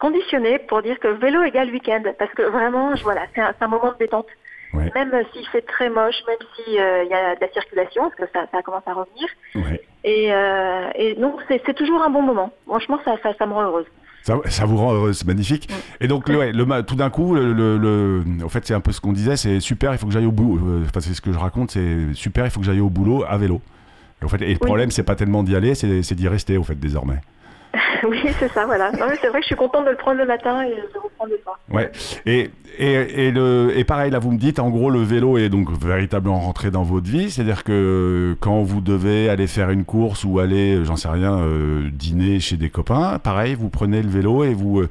conditionné 0.00 0.58
pour 0.58 0.82
dire 0.82 0.98
que 0.98 1.08
vélo 1.08 1.42
égale 1.44 1.70
week-end, 1.70 2.02
parce 2.18 2.32
que 2.34 2.42
vraiment, 2.42 2.92
voilà, 3.02 3.22
c'est 3.34 3.40
un, 3.40 3.68
moment 3.68 3.92
de 3.92 3.98
détente. 3.98 4.26
Même 4.72 5.12
s'il 5.32 5.46
fait 5.48 5.62
très 5.62 5.88
moche, 5.88 6.16
même 6.26 6.36
s'il 6.54 6.74
y 6.74 6.78
a 6.78 7.34
de 7.34 7.40
la 7.40 7.52
circulation, 7.52 8.02
parce 8.02 8.14
que 8.16 8.38
ça, 8.38 8.46
ça 8.52 8.62
commence 8.62 8.86
à 8.86 8.92
revenir. 8.92 9.26
Ouais. 9.54 9.80
Et, 10.04 10.32
euh, 10.32 10.88
et 10.94 11.14
donc, 11.14 11.40
c'est 11.48 11.74
toujours 11.74 12.02
un 12.02 12.10
bon 12.10 12.22
moment. 12.22 12.52
Franchement, 12.66 12.98
ça, 13.04 13.16
ça, 13.22 13.32
ça 13.38 13.46
me 13.46 13.52
rend 13.52 13.62
heureuse. 13.62 13.86
Ça, 14.22 14.38
ça, 14.46 14.64
vous 14.64 14.76
rend 14.76 14.92
heureuse, 14.92 15.18
c'est 15.18 15.26
magnifique. 15.26 15.68
Et 16.00 16.08
donc, 16.08 16.28
le, 16.28 16.50
le, 16.50 16.82
tout 16.82 16.96
d'un 16.96 17.10
coup, 17.10 17.34
le, 17.34 17.52
le, 17.52 18.24
en 18.44 18.48
fait, 18.48 18.66
c'est 18.66 18.74
un 18.74 18.80
peu 18.80 18.92
ce 18.92 19.00
qu'on 19.00 19.12
disait, 19.12 19.36
c'est 19.36 19.60
super, 19.60 19.92
il 19.92 19.98
faut 19.98 20.06
que 20.06 20.12
j'aille 20.12 20.26
au 20.26 20.32
boulot. 20.32 20.66
Euh, 20.66 20.84
enfin, 20.84 21.00
c'est 21.00 21.14
ce 21.14 21.20
que 21.20 21.32
je 21.32 21.38
raconte, 21.38 21.70
c'est 21.70 22.12
super, 22.14 22.44
il 22.44 22.50
faut 22.50 22.60
que 22.60 22.66
j'aille 22.66 22.80
au 22.80 22.90
boulot 22.90 23.24
à 23.28 23.36
vélo. 23.38 23.60
Et, 24.20 24.24
en 24.24 24.28
fait, 24.28 24.42
et 24.42 24.52
le 24.52 24.58
problème, 24.58 24.90
c'est 24.90 25.04
pas 25.04 25.14
tellement 25.14 25.42
d'y 25.42 25.54
aller, 25.54 25.74
c'est 25.74 26.14
d'y 26.14 26.28
rester, 26.28 26.56
au 26.56 26.64
fait, 26.64 26.74
désormais. 26.74 27.20
oui, 28.08 28.20
c'est 28.38 28.50
ça, 28.52 28.66
voilà. 28.66 28.90
c'est 28.92 28.98
vrai 28.98 29.16
que 29.16 29.42
je 29.42 29.46
suis 29.46 29.56
contente 29.56 29.84
de 29.84 29.90
le 29.90 29.96
prendre 29.96 30.18
le 30.18 30.26
matin 30.26 30.62
et 30.62 30.70
de 30.70 30.98
reprendre 30.98 31.30
le 31.30 31.38
soir. 31.42 31.58
Ouais. 31.70 31.90
Et, 32.26 32.50
et, 32.78 33.26
et, 33.26 33.30
le, 33.30 33.72
et 33.76 33.84
pareil, 33.84 34.10
là, 34.10 34.18
vous 34.18 34.32
me 34.32 34.38
dites, 34.38 34.58
en 34.58 34.70
gros, 34.70 34.90
le 34.90 35.00
vélo 35.00 35.38
est 35.38 35.48
donc 35.48 35.70
véritablement 35.70 36.40
rentré 36.40 36.70
dans 36.70 36.82
votre 36.82 37.08
vie. 37.08 37.30
C'est-à-dire 37.30 37.64
que 37.64 38.36
quand 38.40 38.62
vous 38.62 38.80
devez 38.80 39.28
aller 39.28 39.46
faire 39.46 39.70
une 39.70 39.84
course 39.84 40.24
ou 40.24 40.38
aller, 40.38 40.84
j'en 40.84 40.96
sais 40.96 41.08
rien, 41.08 41.38
euh, 41.38 41.88
dîner 41.92 42.40
chez 42.40 42.56
des 42.56 42.70
copains, 42.70 43.18
pareil, 43.18 43.54
vous 43.54 43.68
prenez 43.68 44.02
le 44.02 44.08
vélo 44.08 44.44
et 44.44 44.54
vous. 44.54 44.80
Euh, 44.80 44.88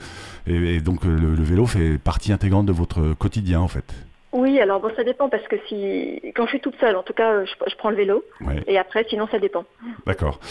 et, 0.48 0.80
donc, 0.80 1.06
le 1.06 1.44
vélo 1.44 1.66
fait 1.66 1.98
partie 1.98 2.32
intégrante 2.32 2.66
de 2.66 2.74
votre 2.74 3.14
quotidien, 3.14 3.62
en 3.62 3.68
fait. 3.68 3.94
Oui, 4.36 4.60
alors 4.60 4.82
bon, 4.82 4.92
ça 4.98 5.06
dépend 5.06 5.30
parce 5.30 5.48
que 5.48 5.56
si 5.66 6.22
quand 6.36 6.44
je 6.44 6.50
suis 6.50 6.60
toute 6.60 6.78
seule, 6.78 6.98
en 6.98 7.04
tout 7.04 7.14
cas, 7.14 7.46
je, 7.46 7.76
prends 7.78 7.90
le 7.90 7.96
vélo. 7.96 8.22
Et 8.68 8.78
après, 8.78 9.06
sinon, 9.08 9.28
ça 9.32 9.40
dépend. 9.40 9.64
D'accord. 10.06 10.42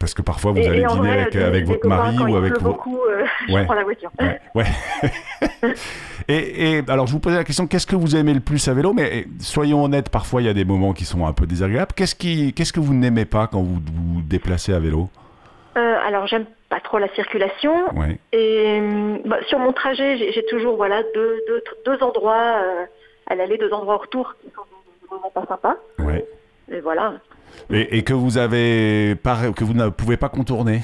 Parce 0.00 0.14
que 0.14 0.22
parfois, 0.22 0.52
vous 0.52 0.66
allez 0.66 0.86
dîner 0.86 1.26
avec, 1.42 1.66
votre 1.66 1.86
mari 1.86 2.16
ou 2.18 2.34
avec 2.34 2.54
vos... 2.54 2.70
beaucoup, 2.70 2.98
euh, 2.98 3.26
je 3.48 3.64
prends 3.64 3.74
la 3.74 3.84
voiture. 3.84 4.10
Ouais. 4.54 4.64
et, 6.28 6.80
alors, 6.88 7.06
je 7.06 7.12
vous 7.12 7.20
posais 7.20 7.36
la 7.36 7.44
question 7.44 7.66
qu'est-ce 7.66 7.86
que 7.86 7.94
vous 7.94 8.16
aimez 8.16 8.32
le 8.32 8.40
plus 8.40 8.66
à 8.68 8.72
vélo? 8.72 8.94
Mais 8.94 9.26
soyons 9.38 9.84
honnêtes, 9.84 10.08
parfois, 10.08 10.40
il 10.40 10.46
y 10.46 10.50
a 10.50 10.54
des 10.54 10.64
moments 10.64 10.94
qui 10.94 11.04
sont 11.04 11.26
un 11.26 11.34
peu 11.34 11.46
désagréables. 11.46 11.92
Qu'est-ce 11.94 12.14
qui, 12.14 12.54
qu'est-ce 12.54 12.72
que 12.72 12.80
vous 12.80 12.94
n'aimez 12.94 13.26
pas 13.26 13.48
quand 13.48 13.60
vous 13.60 13.80
vous 13.92 14.22
déplacez 14.22 14.72
à 14.72 14.78
vélo? 14.78 15.10
Euh, 15.76 15.96
alors 16.06 16.26
j'aime 16.26 16.46
pas 16.70 16.80
trop 16.80 16.98
la 16.98 17.08
circulation 17.14 17.74
et 18.32 18.80
bah, 19.26 19.36
sur 19.46 19.58
mon 19.58 19.74
trajet 19.74 20.32
j'ai 20.32 20.44
toujours 20.46 20.76
voilà 20.76 21.02
deux, 21.14 21.38
deux, 21.46 21.62
deux 21.84 22.02
endroits 22.02 22.62
euh, 22.64 22.86
à 23.26 23.34
l'aller, 23.34 23.58
deux 23.58 23.72
endroits 23.72 23.96
retour 23.96 24.34
qui 24.40 24.50
sont 24.50 24.62
vraiment 25.10 25.30
pas 25.30 25.44
sympas. 25.46 25.76
Ouais. 25.98 26.26
Et 26.70 26.80
voilà. 26.80 27.14
Et, 27.70 28.02
que 28.02 28.12
vous 28.12 28.38
avez 28.38 29.14
pas, 29.16 29.52
que 29.52 29.64
vous 29.64 29.74
ne 29.74 29.88
pouvez 29.88 30.16
pas 30.16 30.28
contourner? 30.28 30.82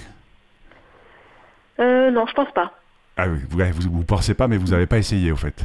Euh, 1.80 2.10
Non, 2.10 2.26
je 2.26 2.34
pense 2.34 2.50
pas. 2.52 2.72
Ah 3.16 3.26
oui, 3.28 3.40
vous, 3.50 3.90
vous, 3.90 4.04
pensez 4.04 4.34
pas, 4.34 4.48
mais 4.48 4.56
vous 4.56 4.68
n'avez 4.68 4.86
pas 4.86 4.98
essayé 4.98 5.32
au 5.32 5.36
fait. 5.36 5.64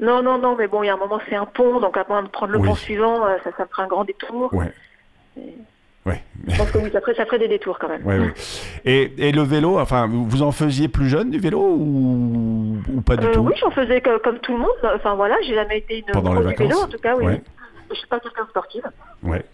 Non, 0.00 0.22
non, 0.22 0.38
non, 0.38 0.56
mais 0.56 0.66
bon, 0.66 0.82
il 0.82 0.86
y 0.86 0.90
a 0.90 0.94
un 0.94 0.98
moment, 0.98 1.20
c'est 1.28 1.36
un 1.36 1.44
pont, 1.44 1.78
donc 1.78 1.96
avant 1.96 2.22
de 2.22 2.28
prendre 2.28 2.52
le 2.52 2.58
pont 2.58 2.74
suivant, 2.74 3.24
euh, 3.26 3.36
ça, 3.44 3.50
ça 3.56 3.66
fera 3.66 3.84
un 3.84 3.86
grand 3.86 4.04
détour. 4.04 4.52
Ouais. 4.54 4.72
Ouais. 6.04 6.20
Je 6.48 6.56
pense 6.56 6.70
que 6.70 6.78
oui, 6.78 6.90
ça 6.92 7.00
ferait, 7.00 7.14
ça 7.14 7.24
ferait 7.26 7.38
des 7.38 7.48
détours 7.48 7.78
quand 7.78 7.88
même. 7.88 8.04
Ouais, 8.04 8.18
ouais. 8.18 8.34
Et, 8.84 9.12
et, 9.18 9.30
le 9.32 9.42
vélo, 9.42 9.78
enfin, 9.78 10.08
vous 10.10 10.42
en 10.42 10.50
faisiez 10.50 10.88
plus 10.88 11.08
jeune 11.08 11.30
du 11.30 11.38
vélo 11.38 11.60
ou, 11.60 12.78
ou 12.92 13.00
pas 13.02 13.16
du 13.16 13.26
euh, 13.26 13.32
tout? 13.32 13.40
Oui, 13.40 13.54
j'en 13.60 13.70
faisais 13.70 14.00
comme 14.00 14.38
tout 14.40 14.52
le 14.54 14.58
monde. 14.58 14.70
Enfin 14.96 15.14
voilà, 15.14 15.36
j'ai 15.46 15.54
jamais 15.54 15.78
été 15.78 15.98
une 15.98 16.06
Pendant 16.12 16.34
les 16.34 16.42
vacances. 16.42 16.66
vélo 16.66 16.80
en 16.80 16.88
tout 16.88 16.98
cas, 16.98 17.14
oui. 17.16 17.34
Je 17.90 17.98
suis 17.98 18.08
pas 18.08 18.18
quelqu'un 18.20 18.44
de 18.44 18.48
sportif. 18.48 18.82
Ouais. 19.22 19.44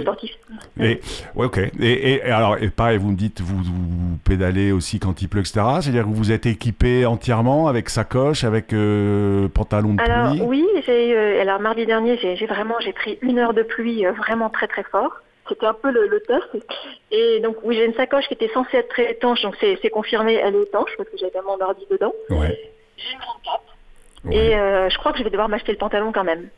Sportif. 0.00 0.32
Et, 0.80 1.00
ouais, 1.36 1.46
ok. 1.46 1.58
Et, 1.78 2.14
et, 2.14 2.22
alors, 2.22 2.58
et 2.60 2.68
pareil, 2.68 2.98
vous 2.98 3.12
me 3.12 3.16
dites, 3.16 3.40
vous, 3.40 3.62
vous 3.62 4.16
pédalez 4.24 4.72
aussi 4.72 4.98
quand 4.98 5.22
il 5.22 5.28
pleut, 5.28 5.40
etc. 5.40 5.60
C'est-à-dire 5.80 6.02
que 6.02 6.08
vous 6.08 6.32
êtes 6.32 6.44
équipé 6.44 7.06
entièrement 7.06 7.68
avec 7.68 7.88
sacoche, 7.88 8.42
avec 8.42 8.72
euh, 8.72 9.46
pantalon 9.46 9.94
de 9.94 10.02
pluie? 10.02 10.10
Alors, 10.10 10.34
oui, 10.42 10.66
j'ai, 10.84 11.16
euh, 11.16 11.40
alors 11.40 11.60
mardi 11.60 11.86
dernier, 11.86 12.18
j'ai, 12.18 12.46
vraiment 12.46 12.74
j'ai 12.80 12.92
pris 12.92 13.16
une 13.22 13.38
heure 13.38 13.54
de 13.54 13.62
pluie 13.62 14.04
vraiment 14.18 14.50
très 14.50 14.66
très 14.66 14.82
fort. 14.82 15.12
C'était 15.48 15.66
un 15.66 15.74
peu 15.74 15.90
le, 15.90 16.20
test. 16.20 16.64
Et 17.10 17.40
donc, 17.40 17.56
oui, 17.64 17.76
j'ai 17.76 17.84
une 17.84 17.94
sacoche 17.94 18.26
qui 18.28 18.34
était 18.34 18.48
censée 18.48 18.78
être 18.78 18.88
très 18.88 19.10
étanche, 19.10 19.42
donc 19.42 19.56
c'est 19.60 19.90
confirmé, 19.90 20.34
elle 20.34 20.56
est 20.56 20.62
étanche 20.62 20.90
parce 20.96 21.08
que 21.10 21.18
j'avais 21.18 21.40
mon 21.42 21.60
ordi 21.60 21.86
dedans. 21.90 22.14
Ouais. 22.30 22.72
J'ai 22.96 23.12
une 23.12 23.18
grande 23.18 23.42
cape. 23.44 24.32
Et 24.32 24.56
euh, 24.56 24.88
je 24.88 24.96
crois 24.98 25.12
que 25.12 25.18
je 25.18 25.24
vais 25.24 25.30
devoir 25.30 25.48
m'acheter 25.48 25.72
le 25.72 25.78
pantalon 25.78 26.12
quand 26.12 26.24
même. 26.24 26.48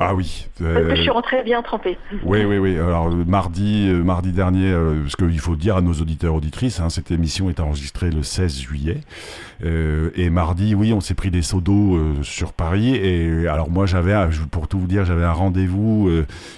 Ah 0.00 0.14
oui. 0.14 0.46
Parce 0.60 0.86
que 0.86 0.94
je 0.94 1.02
suis 1.02 1.10
rentrée 1.10 1.42
bien 1.42 1.60
trempée. 1.60 1.98
Oui, 2.22 2.44
oui, 2.44 2.58
oui. 2.58 2.78
Alors 2.78 3.10
mardi, 3.10 3.88
euh, 3.88 4.04
mardi 4.04 4.30
dernier, 4.30 4.70
euh, 4.70 5.02
parce 5.02 5.16
qu'il 5.16 5.40
faut 5.40 5.56
dire 5.56 5.76
à 5.76 5.80
nos 5.80 5.92
auditeurs 5.94 6.36
auditrices, 6.36 6.78
hein, 6.78 6.88
cette 6.88 7.10
émission 7.10 7.50
est 7.50 7.58
enregistrée 7.58 8.10
le 8.10 8.22
16 8.22 8.60
juillet. 8.60 9.00
Euh, 9.64 10.10
et 10.14 10.30
mardi, 10.30 10.76
oui, 10.76 10.92
on 10.92 11.00
s'est 11.00 11.14
pris 11.14 11.32
des 11.32 11.42
seaux 11.42 11.60
d'eau 11.60 11.98
sur 12.22 12.52
Paris. 12.52 12.94
Et 12.94 13.48
alors 13.48 13.70
moi, 13.70 13.86
j'avais, 13.86 14.14
pour 14.52 14.68
tout 14.68 14.78
vous 14.78 14.86
dire, 14.86 15.04
j'avais 15.04 15.24
un 15.24 15.32
rendez-vous. 15.32 16.08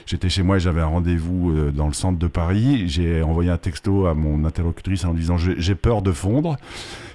J'étais 0.04 0.28
chez 0.28 0.42
moi 0.42 0.56
et 0.58 0.60
j'avais 0.60 0.82
un 0.82 0.86
rendez-vous 0.86 1.70
dans 1.72 1.86
le 1.86 1.94
centre 1.94 2.18
de 2.18 2.26
Paris. 2.26 2.84
J'ai 2.88 3.22
envoyé 3.22 3.50
un 3.50 3.56
texto 3.56 4.06
à 4.06 4.12
mon 4.12 4.44
interlocutrice 4.44 5.06
en 5.06 5.14
disant 5.14 5.38
j'ai 5.38 5.74
peur 5.74 6.02
de 6.02 6.12
fondre. 6.12 6.56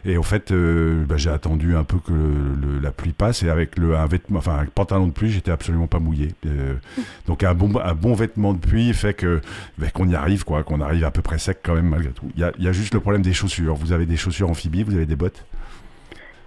Et 0.05 0.17
au 0.17 0.23
fait, 0.23 0.53
bah, 0.53 1.17
j'ai 1.17 1.31
attendu 1.31 1.75
un 1.75 1.83
peu 1.83 1.97
que 1.97 2.13
la 2.81 2.91
pluie 2.91 3.13
passe 3.13 3.41
et 3.43 3.49
avec 3.49 3.77
le, 3.77 3.95
un 3.95 4.05
vêtement, 4.05 4.39
enfin 4.39 4.59
un 4.59 4.65
pantalon 4.65 5.07
de 5.07 5.11
pluie, 5.11 5.31
j'étais 5.31 5.51
absolument 5.51 5.87
pas 5.87 5.99
mouillé. 5.99 6.29
Euh, 6.45 6.75
donc 7.27 7.43
un 7.43 7.53
bon, 7.53 7.71
un 7.79 7.93
bon 7.93 8.13
vêtement 8.13 8.53
de 8.53 8.59
pluie 8.59 8.93
fait 8.93 9.13
que 9.13 9.41
ben, 9.77 9.89
qu'on 9.89 10.07
y 10.07 10.15
arrive, 10.15 10.43
quoi, 10.43 10.63
qu'on 10.63 10.81
arrive 10.81 11.03
à 11.03 11.11
peu 11.11 11.21
près 11.21 11.39
sec 11.39 11.59
quand 11.63 11.73
même 11.73 11.89
malgré 11.89 12.11
tout. 12.11 12.31
Il 12.35 12.41
y 12.41 12.67
a, 12.67 12.71
juste 12.71 12.93
le 12.93 12.99
problème 12.99 13.21
des 13.21 13.33
chaussures. 13.33 13.75
Vous 13.75 13.91
avez 13.91 14.05
des 14.05 14.17
chaussures 14.17 14.49
amphibies, 14.49 14.83
vous 14.83 14.95
avez 14.95 15.05
des 15.05 15.15
bottes? 15.15 15.45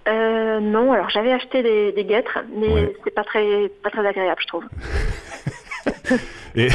Euh, 0.07 0.59
non, 0.59 0.93
alors 0.93 1.09
j'avais 1.09 1.31
acheté 1.31 1.61
des, 1.61 1.91
des 1.91 2.05
guêtres, 2.05 2.39
mais 2.57 2.93
c'est 3.03 3.13
pas 3.13 3.23
très, 3.23 3.69
pas 3.83 3.89
très 3.89 4.05
agréable, 4.07 4.39
je 4.41 4.47
trouve. 4.47 4.63
et 6.55 6.69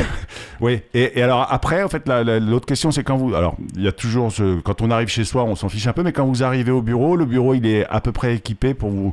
oui. 0.61 0.81
Et, 0.95 1.23
alors 1.23 1.47
après, 1.51 1.83
en 1.83 1.89
fait, 1.89 2.03
l'autre 2.07 2.67
question, 2.67 2.91
c'est 2.91 3.03
quand 3.03 3.17
vous, 3.17 3.35
alors 3.35 3.57
il 3.75 3.83
y 3.83 3.89
a 3.89 3.93
toujours 3.93 4.33
ce, 4.33 4.61
quand 4.61 4.83
on 4.83 4.91
arrive 4.91 5.09
chez 5.09 5.25
soi, 5.25 5.45
on 5.45 5.57
s'en 5.57 5.69
fiche 5.69 5.87
un 5.87 5.93
peu, 5.93 6.03
mais 6.03 6.13
quand 6.13 6.27
vous 6.27 6.43
arrivez 6.43 6.71
au 6.71 6.83
bureau, 6.83 7.17
le 7.17 7.25
bureau 7.25 7.55
il 7.55 7.67
est 7.67 7.87
à 7.87 8.01
peu 8.01 8.13
près 8.13 8.35
équipé 8.35 8.75
pour 8.75 8.91
vous 8.91 9.13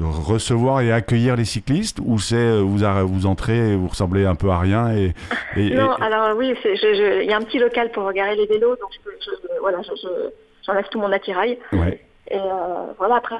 recevoir 0.00 0.80
et 0.80 0.92
accueillir 0.92 1.36
les 1.36 1.44
cyclistes 1.44 1.98
ou 2.04 2.18
c'est 2.18 2.36
euh, 2.36 2.60
vous, 2.60 2.78
vous 3.08 3.26
entrez 3.26 3.72
et 3.72 3.76
vous 3.76 3.88
ressemblez 3.88 4.24
un 4.26 4.34
peu 4.34 4.50
à 4.50 4.58
rien 4.58 4.92
et, 4.92 5.12
Non, 5.56 5.92
alors 5.94 6.36
oui, 6.36 6.54
il 6.64 7.24
y 7.24 7.32
a 7.32 7.36
un 7.36 7.42
petit 7.42 7.58
local 7.58 7.90
pour 7.90 8.12
garer 8.12 8.36
les 8.36 8.46
vélos, 8.46 8.76
donc 8.76 8.90
je, 8.92 9.32
voilà, 9.60 9.78
j'enlève 10.64 10.84
tout 10.90 11.00
mon 11.00 11.10
attirail. 11.10 11.58
Ouais. 11.72 12.00
Et 12.30 12.36
euh, 12.36 12.92
voilà, 12.98 13.16
après, 13.16 13.36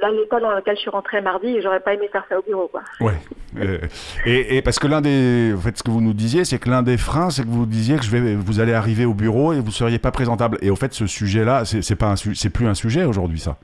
là, 0.00 0.10
l'école 0.10 0.42
dans 0.42 0.54
lequel 0.54 0.76
je 0.76 0.82
suis 0.82 0.90
rentrée 0.90 1.20
mardi, 1.20 1.60
j'aurais 1.60 1.80
pas 1.80 1.94
aimé 1.94 2.08
faire 2.12 2.24
ça 2.28 2.38
au 2.38 2.42
bureau, 2.42 2.68
quoi. 2.68 2.82
Ouais. 3.00 3.14
Euh, 3.58 3.78
et, 4.24 4.56
et, 4.56 4.62
parce 4.62 4.78
que 4.78 4.86
l'un 4.86 5.00
des, 5.00 5.52
en 5.52 5.60
fait, 5.60 5.76
ce 5.76 5.82
que 5.82 5.90
vous 5.90 6.00
nous 6.00 6.12
disiez, 6.12 6.44
c'est 6.44 6.60
que 6.60 6.70
l'un 6.70 6.82
des 6.82 6.96
freins, 6.96 7.30
c'est 7.30 7.42
que 7.42 7.48
vous 7.48 7.66
disiez 7.66 7.96
que 7.96 8.04
je 8.04 8.10
vais, 8.10 8.36
vous 8.36 8.60
allez 8.60 8.72
arriver 8.72 9.04
au 9.04 9.14
bureau 9.14 9.52
et 9.52 9.60
vous 9.60 9.72
seriez 9.72 9.98
pas 9.98 10.12
présentable. 10.12 10.58
Et 10.62 10.70
au 10.70 10.76
fait, 10.76 10.92
ce 10.92 11.06
sujet-là, 11.06 11.64
c'est 11.64 11.96
pas, 11.96 12.14
c'est 12.16 12.50
plus 12.50 12.66
un 12.66 12.74
sujet 12.74 13.04
aujourd'hui, 13.04 13.40
ça. 13.40 13.56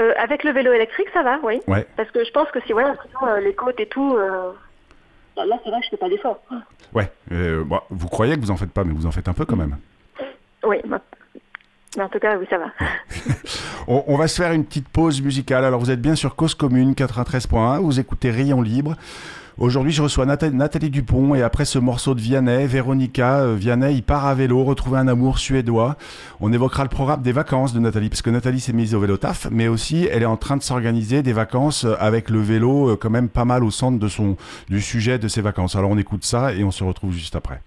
Euh, 0.00 0.12
avec 0.18 0.44
le 0.44 0.52
vélo 0.52 0.72
électrique, 0.72 1.08
ça 1.12 1.22
va, 1.22 1.38
oui. 1.42 1.60
Parce 1.96 2.10
que 2.10 2.24
je 2.24 2.30
pense 2.30 2.50
que 2.50 2.60
si 2.66 2.72
voilà, 2.72 2.94
euh, 3.22 3.40
les 3.40 3.54
côtes 3.54 3.80
et 3.80 3.86
tout, 3.86 4.16
euh, 4.16 4.52
là 5.36 5.58
c'est 5.62 5.70
vrai 5.70 5.80
que 5.80 5.84
je 5.84 5.90
fais 5.90 5.96
pas 5.98 6.08
d'effort. 6.08 6.40
Ouais. 6.94 7.10
vous 7.90 8.08
croyez 8.08 8.34
que 8.36 8.40
vous 8.40 8.50
en 8.50 8.56
faites 8.56 8.72
pas, 8.72 8.84
mais 8.84 8.94
vous 8.94 9.06
en 9.06 9.10
faites 9.10 9.28
un 9.28 9.34
peu 9.34 9.44
quand 9.44 9.56
même. 9.56 9.76
Oui. 10.64 10.78
Mais 11.96 12.04
en 12.04 12.08
tout 12.08 12.20
cas, 12.20 12.38
oui, 12.38 12.46
ça 12.48 12.58
va. 12.58 12.66
on, 13.88 14.16
va 14.16 14.28
se 14.28 14.40
faire 14.40 14.52
une 14.52 14.64
petite 14.64 14.88
pause 14.88 15.20
musicale. 15.20 15.64
Alors, 15.64 15.80
vous 15.80 15.90
êtes 15.90 16.00
bien 16.00 16.14
sur 16.14 16.36
Cause 16.36 16.54
Commune 16.54 16.92
93.1. 16.92 17.80
Vous 17.80 17.98
écoutez 17.98 18.30
Rayon 18.30 18.62
Libre. 18.62 18.96
Aujourd'hui, 19.58 19.92
je 19.92 20.00
reçois 20.00 20.24
Nathalie 20.24 20.88
Dupont 20.88 21.34
et 21.34 21.42
après 21.42 21.66
ce 21.66 21.78
morceau 21.78 22.14
de 22.14 22.20
Vianney, 22.20 22.66
Véronica, 22.66 23.40
euh, 23.40 23.56
Vianney, 23.56 23.96
il 23.96 24.02
part 24.02 24.24
à 24.24 24.34
vélo, 24.34 24.64
retrouver 24.64 24.98
un 24.98 25.06
amour 25.06 25.38
suédois. 25.38 25.96
On 26.40 26.50
évoquera 26.50 26.82
le 26.84 26.88
programme 26.88 27.20
des 27.20 27.32
vacances 27.32 27.74
de 27.74 27.78
Nathalie, 27.80 28.08
parce 28.08 28.22
que 28.22 28.30
Nathalie 28.30 28.60
s'est 28.60 28.72
mise 28.72 28.94
au 28.94 29.00
vélo 29.00 29.18
taf, 29.18 29.48
mais 29.50 29.68
aussi 29.68 30.08
elle 30.10 30.22
est 30.22 30.26
en 30.26 30.38
train 30.38 30.56
de 30.56 30.62
s'organiser 30.62 31.22
des 31.22 31.34
vacances 31.34 31.84
avec 31.98 32.30
le 32.30 32.40
vélo 32.40 32.92
euh, 32.92 32.96
quand 32.96 33.10
même 33.10 33.28
pas 33.28 33.44
mal 33.44 33.62
au 33.62 33.70
centre 33.70 33.98
de 33.98 34.08
son, 34.08 34.38
du 34.70 34.80
sujet 34.80 35.18
de 35.18 35.28
ses 35.28 35.42
vacances. 35.42 35.76
Alors 35.76 35.90
on 35.90 35.98
écoute 35.98 36.24
ça 36.24 36.54
et 36.54 36.64
on 36.64 36.70
se 36.70 36.82
retrouve 36.82 37.12
juste 37.12 37.36
après. 37.36 37.60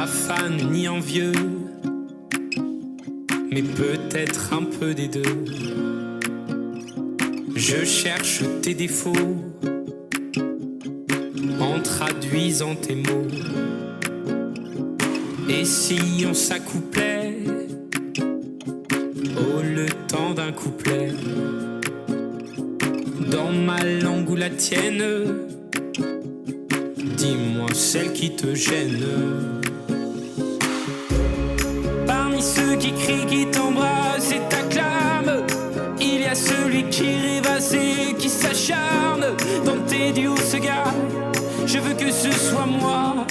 Pas 0.00 0.06
fan 0.06 0.56
ni 0.72 0.88
envieux, 0.88 1.32
mais 3.52 3.60
peut-être 3.60 4.54
un 4.54 4.64
peu 4.64 4.94
des 4.94 5.08
deux. 5.08 5.44
Je 7.54 7.84
cherche 7.84 8.40
tes 8.62 8.72
défauts 8.72 9.12
en 11.60 11.80
traduisant 11.82 12.76
tes 12.76 12.94
mots. 12.94 13.28
Et 15.50 15.66
si 15.66 16.24
on 16.26 16.32
s'accouplait 16.32 17.36
au 19.36 19.60
le 19.62 19.84
temps 20.08 20.32
d'un 20.32 20.52
couplet? 20.52 21.12
Dans 23.30 23.52
ma 23.52 23.84
langue 23.84 24.30
ou 24.30 24.36
la 24.36 24.48
tienne, 24.48 25.04
dis-moi 27.18 27.68
celle 27.74 28.14
qui 28.14 28.34
te 28.34 28.54
gêne. 28.54 29.59
Ceux 32.40 32.76
qui 32.76 32.92
crient, 32.92 33.26
qui 33.26 33.46
t'embrassent 33.50 34.32
et 34.32 34.40
t'acclament, 34.48 35.44
il 36.00 36.22
y 36.22 36.26
a 36.26 36.34
celui 36.34 36.84
qui 36.84 37.04
rêvasse 37.04 37.74
et 37.74 38.14
qui 38.14 38.30
s'acharne 38.30 39.36
dans 39.66 39.78
tes 39.86 40.12
duos 40.12 40.36
ce 40.36 40.56
gars. 40.56 40.94
Je 41.66 41.78
veux 41.78 41.92
que 41.92 42.10
ce 42.10 42.32
soit 42.32 42.66
moi. 42.66 43.26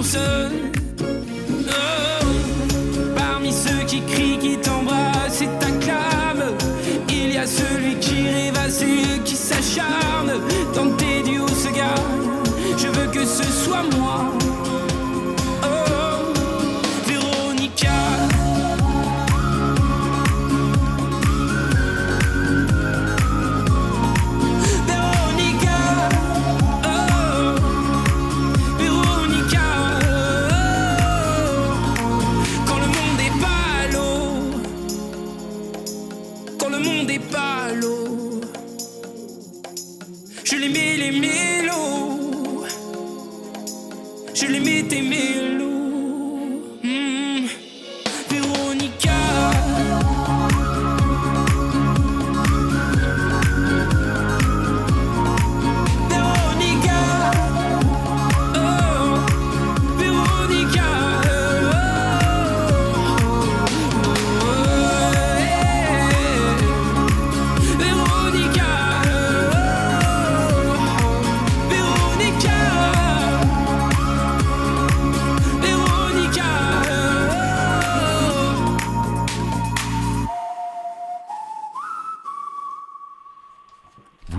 Euh, 0.00 0.48
parmi 3.16 3.52
ceux 3.52 3.84
qui 3.84 4.00
crient, 4.02 4.38
qui 4.38 4.56
t'embrassent 4.58 5.42
et 5.42 5.48
t'acclament, 5.58 6.54
il 7.08 7.32
y 7.32 7.36
a 7.36 7.44
celui 7.44 7.96
qui 7.96 8.22
rêve 8.22 8.56
à 8.56 8.70
ceux 8.70 9.18
qui 9.24 9.34
s'acharne. 9.34 10.34
Tenter 10.72 11.24
du 11.24 11.40
haut 11.40 11.48
ce 11.48 11.74
gars, 11.76 11.96
je 12.76 12.86
veux 12.86 13.10
que 13.10 13.24
ce 13.24 13.42
soit 13.42 13.82
moi. 13.96 14.32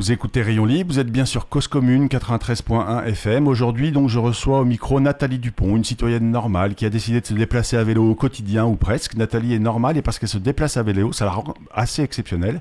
Vous 0.10 0.14
écoutez 0.14 0.42
Rayon 0.42 0.66
Libre, 0.66 0.92
vous 0.92 1.00
êtes 1.00 1.12
bien 1.12 1.26
sur 1.26 1.50
Cause 1.50 1.68
Commune 1.68 2.08
93.1 2.08 3.06
FM. 3.10 3.48
Aujourd'hui, 3.48 3.92
donc, 3.92 4.10
je 4.10 4.18
reçois 4.18 4.62
au 4.62 4.66
micro 4.66 5.00
Nathalie 5.00 5.38
Dupont, 5.38 5.76
une 5.76 5.84
citoyenne 5.84 6.32
normale 6.32 6.74
qui 6.74 6.88
a 6.88 6.90
décidé 6.90 7.22
de 7.22 7.28
se 7.28 7.36
déplacer 7.36 7.78
à 7.78 7.84
vélo 7.84 8.10
au 8.10 8.16
quotidien 8.16 8.66
ou 8.66 8.76
presque. 8.76 9.14
Nathalie 9.14 9.54
est 9.54 9.60
normale 9.60 9.98
et 9.98 10.02
parce 10.02 10.18
qu'elle 10.18 10.28
se 10.28 10.40
déplace 10.40 10.78
à 10.78 10.82
vélo, 10.82 11.14
ça 11.14 11.26
la 11.26 11.32
rend 11.32 11.54
assez 11.72 12.02
exceptionnelle. 12.02 12.60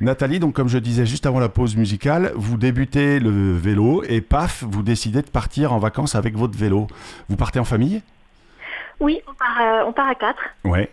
Nathalie, 0.00 0.38
donc 0.38 0.54
comme 0.54 0.70
je 0.70 0.78
disais 0.78 1.04
juste 1.04 1.26
avant 1.26 1.40
la 1.40 1.50
pause 1.50 1.76
musicale, 1.76 2.32
vous 2.36 2.56
débutez 2.56 3.20
le 3.20 3.52
vélo 3.52 4.02
et 4.08 4.22
paf, 4.22 4.64
vous 4.66 4.82
décidez 4.82 5.20
de 5.20 5.28
partir 5.28 5.74
en 5.74 5.78
vacances 5.78 6.14
avec 6.14 6.38
votre 6.38 6.56
vélo. 6.56 6.86
Vous 7.28 7.36
partez 7.36 7.58
en 7.58 7.64
famille? 7.64 8.00
Oui, 8.98 9.20
on 9.28 9.34
part, 9.34 9.60
euh, 9.60 9.84
on 9.86 9.92
part 9.92 10.08
à 10.08 10.14
quatre. 10.14 10.40
Ouais. 10.64 10.88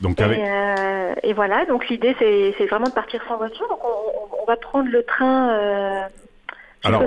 Donc 0.00 0.20
euh, 0.20 1.14
et, 1.22 1.32
voilà, 1.34 1.66
donc 1.66 1.88
l'idée 1.88 2.16
c'est 2.18 2.66
vraiment 2.66 2.86
de 2.86 2.92
partir 2.92 3.20
sans 3.28 3.36
voiture. 3.36 3.68
Donc 3.68 3.80
on, 3.84 4.46
va 4.46 4.56
prendre 4.56 4.88
le 4.90 5.02
train 5.04 5.50
euh, 5.50 6.00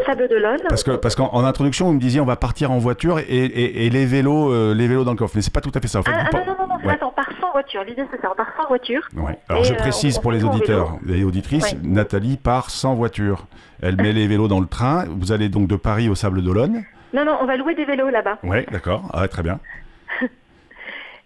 Sable 0.05 0.27
d'Olonne. 0.29 0.59
Parce 0.69 0.83
que 0.83 0.91
parce 0.91 1.15
qu'en 1.15 1.43
introduction 1.43 1.87
vous 1.87 1.93
me 1.93 1.99
disiez 1.99 2.21
on 2.21 2.25
va 2.25 2.35
partir 2.35 2.71
en 2.71 2.77
voiture 2.77 3.19
et, 3.19 3.89
les 3.89 4.05
vélos 4.05 4.51
euh, 4.51 4.75
les 4.75 4.87
vélos 4.87 5.03
dans 5.03 5.11
le 5.11 5.17
coffre, 5.17 5.33
mais 5.35 5.41
c'est 5.41 5.53
pas 5.53 5.61
tout 5.61 5.71
à 5.73 5.81
fait 5.81 5.87
ça. 5.87 5.99
En 5.99 6.03
fait, 6.03 6.11
ah, 6.13 6.29
non, 6.31 6.45
non 6.45 6.55
non 6.59 6.67
non, 6.67 6.93
on 7.01 7.11
part 7.11 7.29
sans 7.41 7.51
voiture. 7.51 7.83
L'idée 7.83 8.03
c'est 8.11 8.21
ça, 8.21 8.29
on 8.31 8.35
part 8.35 8.53
sans 8.61 8.67
voiture. 8.67 9.01
Ouais. 9.15 9.37
Alors 9.49 9.63
je 9.63 9.73
précise 9.73 10.19
pour 10.19 10.31
les 10.31 10.43
auditeurs 10.43 10.97
et 11.09 11.23
auditrices, 11.23 11.75
Nathalie 11.81 12.37
part 12.37 12.69
sans 12.69 12.93
voiture. 12.93 13.47
Elle 13.81 13.97
met 13.97 14.13
les 14.13 14.27
vélos 14.27 14.47
dans 14.47 14.59
le 14.59 14.67
train. 14.67 15.05
Vous 15.09 15.31
allez 15.31 15.49
donc 15.49 15.67
de 15.67 15.75
Paris 15.75 16.09
au 16.09 16.15
Sable 16.15 16.43
d'Olonne. 16.43 16.83
Non 17.13 17.25
non, 17.25 17.37
on 17.41 17.45
va 17.45 17.57
louer 17.57 17.75
des 17.75 17.85
vélos 17.85 18.09
là-bas. 18.09 18.37
Oui, 18.43 18.65
d'accord. 18.71 19.03
Ah, 19.13 19.27
très 19.27 19.43
bien. 19.43 19.59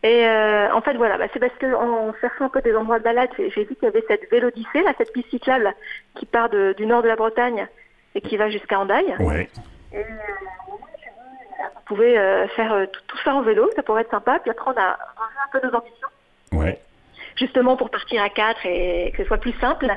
Et 0.04 0.25
euh, 0.25 0.74
en 0.74 0.82
fait, 0.82 0.94
voilà, 0.94 1.18
bah, 1.18 1.25
c'est 1.34 1.39
parce 1.39 1.58
qu'en 1.60 2.13
cherchant 2.22 2.46
un 2.46 2.50
peu 2.50 2.62
des 2.62 2.75
endroits 2.75 3.00
de 3.00 3.04
balade, 3.04 3.30
j'ai 3.38 3.48
vu 3.48 3.75
qu'il 3.75 3.84
y 3.84 3.88
avait 3.88 4.04
cette 4.08 4.30
Vélodyssée, 4.30 4.84
là, 4.84 4.94
cette 4.98 5.12
piste 5.12 5.30
cyclable 5.30 5.74
qui 6.16 6.25
part 6.25 6.50
du 6.50 6.86
nord 6.86 7.01
de 7.01 7.08
la 7.08 7.16
Bretagne 7.16 7.68
et 8.13 8.22
qui 8.22 8.38
va 8.38 8.50
jusqu'à 8.50 8.80
Andaille. 8.80 9.16
Ouais. 9.20 9.50
Et, 9.92 9.98
euh, 9.98 10.01
vous 11.60 11.96
pouvez 11.96 12.18
euh, 12.18 12.48
faire 12.50 12.86
tout, 12.92 13.18
ça 13.24 13.34
en 13.34 13.42
vélo, 13.42 13.70
ça 13.75 13.82
pourrait 13.82 14.01
être 14.01 14.12
sympa. 14.12 14.39
Puis 14.39 14.51
après, 14.51 14.72
on 14.72 14.80
a 14.80 14.92
un 14.92 15.51
peu 15.51 15.66
nos 15.66 15.74
ambitions. 15.74 16.08
Ouais. 16.51 16.80
Justement 17.36 17.75
pour 17.75 17.89
partir 17.89 18.22
à 18.22 18.30
quatre 18.30 18.66
et 18.66 19.12
que 19.16 19.24
ce 19.24 19.27
soit 19.27 19.38
plus 19.38 19.58
simple. 19.60 19.88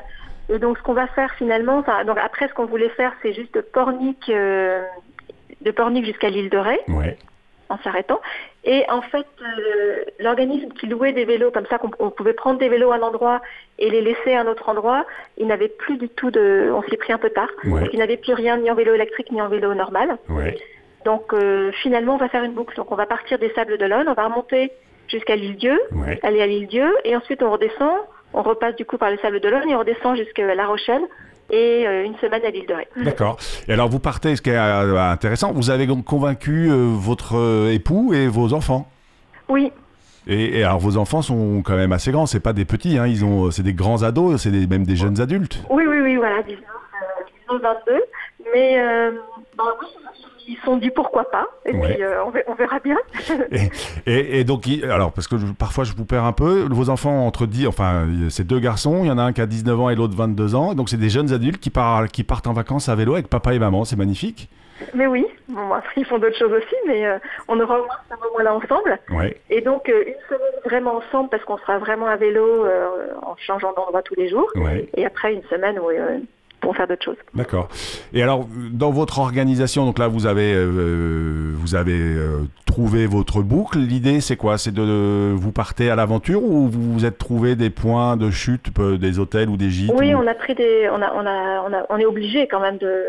Et 0.49 0.57
donc, 0.57 0.77
ce 0.77 0.83
qu'on 0.83 0.93
va 0.93 1.07
faire 1.07 1.31
finalement, 1.35 1.83
donc 2.05 2.17
après, 2.17 2.47
ce 2.47 2.53
qu'on 2.53 2.65
voulait 2.65 2.89
faire, 2.89 3.13
c'est 3.21 3.33
juste 3.33 3.53
de 3.53 3.61
Pornic, 3.61 4.27
de 4.29 5.71
Pornic 5.75 6.05
jusqu'à 6.05 6.29
l'île 6.29 6.49
de 6.49 6.57
Ré. 6.57 6.79
Ouais 6.87 7.17
en 7.71 7.77
s'arrêtant. 7.79 8.19
Et 8.63 8.83
en 8.89 9.01
fait, 9.01 9.25
euh, 9.41 10.03
l'organisme 10.19 10.69
qui 10.73 10.87
louait 10.87 11.13
des 11.13 11.25
vélos, 11.25 11.51
comme 11.51 11.65
ça 11.67 11.77
qu'on 11.77 12.11
pouvait 12.11 12.33
prendre 12.33 12.59
des 12.59 12.69
vélos 12.69 12.91
à 12.91 12.97
un 12.97 13.01
endroit 13.01 13.41
et 13.79 13.89
les 13.89 14.01
laisser 14.01 14.33
à 14.33 14.41
un 14.41 14.47
autre 14.47 14.69
endroit, 14.69 15.05
il 15.37 15.47
n'avait 15.47 15.69
plus 15.69 15.97
du 15.97 16.09
tout 16.09 16.31
de... 16.31 16.69
On 16.73 16.83
s'y 16.83 16.93
est 16.93 16.97
pris 16.97 17.13
un 17.13 17.17
peu 17.17 17.29
tard. 17.29 17.49
il 17.63 17.99
n'avait 17.99 18.17
plus 18.17 18.33
rien 18.33 18.57
ni 18.57 18.69
en 18.69 18.75
vélo 18.75 18.93
électrique 18.93 19.31
ni 19.31 19.41
en 19.41 19.47
vélo 19.47 19.73
normal. 19.73 20.17
Donc 21.05 21.33
euh, 21.33 21.71
finalement, 21.81 22.15
on 22.15 22.17
va 22.17 22.29
faire 22.29 22.43
une 22.43 22.53
boucle. 22.53 22.75
Donc 22.75 22.91
on 22.91 22.95
va 22.95 23.05
partir 23.05 23.39
des 23.39 23.49
Sables 23.53 23.77
d'Olonne, 23.77 24.07
on 24.07 24.13
va 24.13 24.25
remonter 24.25 24.71
jusqu'à 25.07 25.35
l'île 25.35 25.57
Dieu, 25.57 25.79
aller 26.23 26.41
à 26.41 26.47
l'île 26.47 26.67
Dieu, 26.67 26.87
et 27.03 27.15
ensuite 27.15 27.41
on 27.43 27.51
redescend, 27.51 27.95
on 28.33 28.43
repasse 28.43 28.75
du 28.75 28.85
coup 28.85 28.97
par 28.97 29.09
les 29.09 29.17
Sables 29.17 29.39
d'Olonne 29.39 29.69
et 29.69 29.75
on 29.75 29.79
redescend 29.79 30.15
jusqu'à 30.15 30.53
La 30.53 30.67
Rochelle 30.67 31.01
et 31.51 31.83
une 32.05 32.15
semaine 32.17 32.43
à 32.45 32.49
l'île 32.49 32.65
de 32.65 32.73
Ré. 32.73 32.87
D'accord. 33.03 33.37
Et 33.67 33.73
alors 33.73 33.89
vous 33.89 33.99
partez, 33.99 34.35
ce 34.35 34.41
qui 34.41 34.49
est 34.49 34.57
intéressant, 34.57 35.51
vous 35.51 35.69
avez 35.69 35.85
donc 35.85 36.05
convaincu 36.05 36.69
votre 36.69 37.69
époux 37.71 38.13
et 38.13 38.27
vos 38.27 38.53
enfants? 38.53 38.89
Oui. 39.49 39.71
Et, 40.27 40.63
alors 40.63 40.79
vos 40.79 40.97
enfants 40.97 41.21
sont 41.21 41.61
quand 41.63 41.75
même 41.75 41.91
assez 41.91 42.11
grands, 42.11 42.25
c'est 42.25 42.39
pas 42.39 42.53
des 42.53 42.65
petits, 42.65 42.97
hein, 42.97 43.07
ils 43.07 43.25
ont, 43.25 43.51
c'est 43.51 43.63
des 43.63 43.73
grands 43.73 44.03
ados, 44.03 44.41
c'est 44.41 44.51
même 44.51 44.85
des 44.85 44.95
jeunes 44.95 45.19
adultes. 45.19 45.63
Oui, 45.69 45.83
oui, 45.87 45.99
oui, 45.99 46.15
voilà, 46.15 46.43
19, 46.43 46.61
22. 47.61 48.01
Mais 48.53 48.79
euh, 48.79 49.11
bah 49.57 49.63
ils 49.81 50.30
se 50.47 50.65
sont 50.65 50.77
dit 50.77 50.89
pourquoi 50.89 51.29
pas, 51.29 51.47
et 51.65 51.73
puis 51.73 52.03
euh, 52.03 52.23
on, 52.47 52.53
verra 52.53 52.79
bien. 52.79 52.97
et, 54.05 54.43
donc, 54.43 54.67
alors, 54.83 55.11
parce 55.11 55.27
que 55.27 55.35
parfois 55.57 55.83
je 55.83 55.93
vous 55.93 56.05
perds 56.05 56.25
un 56.25 56.33
peu, 56.33 56.67
vos 56.69 56.89
enfants 56.89 57.25
entre 57.25 57.45
10, 57.45 57.67
enfin, 57.67 58.07
c'est 58.29 58.45
deux 58.45 58.59
garçons, 58.59 59.03
il 59.03 59.07
y 59.07 59.11
en 59.11 59.17
a 59.17 59.23
un 59.23 59.33
qui 59.33 59.41
a 59.41 59.45
19 59.45 59.79
ans 59.79 59.89
et 59.89 59.95
l'autre 59.95 60.15
22 60.15 60.55
ans, 60.55 60.73
donc 60.73 60.89
c'est 60.89 60.97
des 60.97 61.09
jeunes 61.09 61.33
adultes 61.33 61.59
qui, 61.61 61.71
qui 62.11 62.23
partent 62.23 62.47
en 62.47 62.53
vacances 62.53 62.89
à 62.89 62.95
vélo 62.95 63.13
avec 63.13 63.27
papa 63.27 63.53
et 63.53 63.59
maman, 63.59 63.85
c'est 63.85 63.95
magnifique. 63.95 64.49
Mais 64.95 65.05
oui, 65.05 65.27
bon, 65.47 65.73
après 65.73 66.01
ils 66.01 66.05
font 66.05 66.17
d'autres 66.17 66.37
choses 66.37 66.53
aussi, 66.53 66.75
mais 66.87 67.05
euh, 67.05 67.19
on 67.47 67.59
aura 67.59 67.79
au 67.79 67.85
moins 67.85 67.97
ce 68.09 68.15
moment-là 68.15 68.55
ensemble. 68.55 68.99
Et 69.51 69.61
donc 69.61 69.87
une 69.87 70.15
semaine 70.27 70.61
vraiment 70.65 70.95
ensemble 70.95 71.29
parce 71.29 71.43
qu'on 71.43 71.57
sera 71.57 71.77
vraiment 71.77 72.07
à 72.07 72.15
vélo 72.15 72.65
en 73.21 73.35
changeant 73.37 73.73
d'endroit 73.73 74.01
tous 74.01 74.15
les 74.15 74.29
jours. 74.29 74.51
Et 74.97 75.05
après 75.05 75.33
une 75.33 75.43
semaine 75.43 75.77
où 75.77 75.91
pour 76.61 76.75
faire 76.75 76.87
d'autres 76.87 77.03
choses. 77.03 77.17
D'accord. 77.33 77.67
Et 78.13 78.23
alors, 78.23 78.47
dans 78.71 78.91
votre 78.91 79.19
organisation, 79.19 79.85
donc 79.85 79.99
là, 79.99 80.07
vous 80.07 80.25
avez, 80.25 80.53
euh, 80.53 81.51
vous 81.55 81.75
avez 81.75 81.99
euh, 81.99 82.41
trouvé 82.65 83.07
votre 83.07 83.41
boucle. 83.41 83.79
L'idée, 83.79 84.21
c'est 84.21 84.37
quoi? 84.37 84.57
C'est 84.57 84.73
de 84.73 85.33
vous 85.35 85.51
partez 85.51 85.89
à 85.89 85.95
l'aventure 85.95 86.43
ou 86.43 86.67
vous 86.69 86.93
vous 86.93 87.05
êtes 87.05 87.17
trouvé 87.17 87.55
des 87.55 87.69
points 87.69 88.15
de 88.15 88.29
chute, 88.29 88.67
euh, 88.79 88.97
des 88.97 89.19
hôtels 89.19 89.49
ou 89.49 89.57
des 89.57 89.69
gîtes 89.69 89.91
Oui, 89.97 90.15
on 90.15 90.25
a 90.27 90.33
pris 90.33 90.55
des, 90.55 90.87
on 90.91 91.01
a, 91.01 91.11
on 91.13 91.25
a, 91.25 91.63
on, 91.67 91.73
a, 91.73 91.85
on 91.89 91.97
est 91.97 92.05
obligé 92.05 92.47
quand 92.47 92.61
même 92.61 92.77
de, 92.77 93.03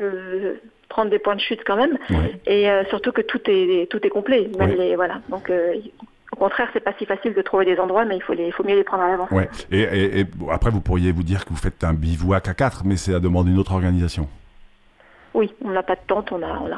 de 0.00 0.60
prendre 0.88 1.10
des 1.10 1.18
points 1.18 1.36
de 1.36 1.40
chute 1.40 1.60
quand 1.66 1.76
même. 1.76 1.98
Et 2.46 2.68
surtout 2.88 3.12
que 3.12 3.20
tout 3.22 3.40
est, 3.46 3.90
tout 3.90 4.04
est 4.06 4.10
complet. 4.10 4.48
Même 4.58 4.74
les, 4.78 4.96
voilà. 4.96 5.20
Donc 5.28 5.50
au 6.34 6.36
contraire, 6.36 6.68
c'est 6.72 6.80
pas 6.80 6.92
si 6.98 7.06
facile 7.06 7.32
de 7.32 7.42
trouver 7.42 7.64
des 7.64 7.78
endroits, 7.78 8.04
mais 8.04 8.16
il 8.16 8.22
faut, 8.22 8.32
les, 8.32 8.46
il 8.46 8.52
faut 8.52 8.64
mieux 8.64 8.74
les 8.74 8.82
prendre 8.82 9.04
à 9.04 9.08
l'avance. 9.08 9.30
Ouais. 9.30 9.48
Et, 9.70 10.24
après, 10.50 10.70
vous 10.70 10.80
pourriez 10.80 11.12
vous 11.12 11.22
dire 11.22 11.44
que 11.44 11.50
vous 11.50 11.56
faites 11.56 11.84
un 11.84 11.94
bivouac 11.94 12.48
à 12.48 12.54
4, 12.54 12.82
mais 12.84 12.96
c'est 12.96 13.14
à 13.14 13.20
demande 13.20 13.46
d'une 13.46 13.58
autre 13.58 13.72
organisation. 13.72 14.28
Oui, 15.32 15.54
on 15.64 15.70
n'a 15.70 15.84
pas 15.84 15.94
de 15.94 16.00
tente, 16.08 16.32
on 16.32 16.42
a, 16.42 16.58
rien. 16.58 16.76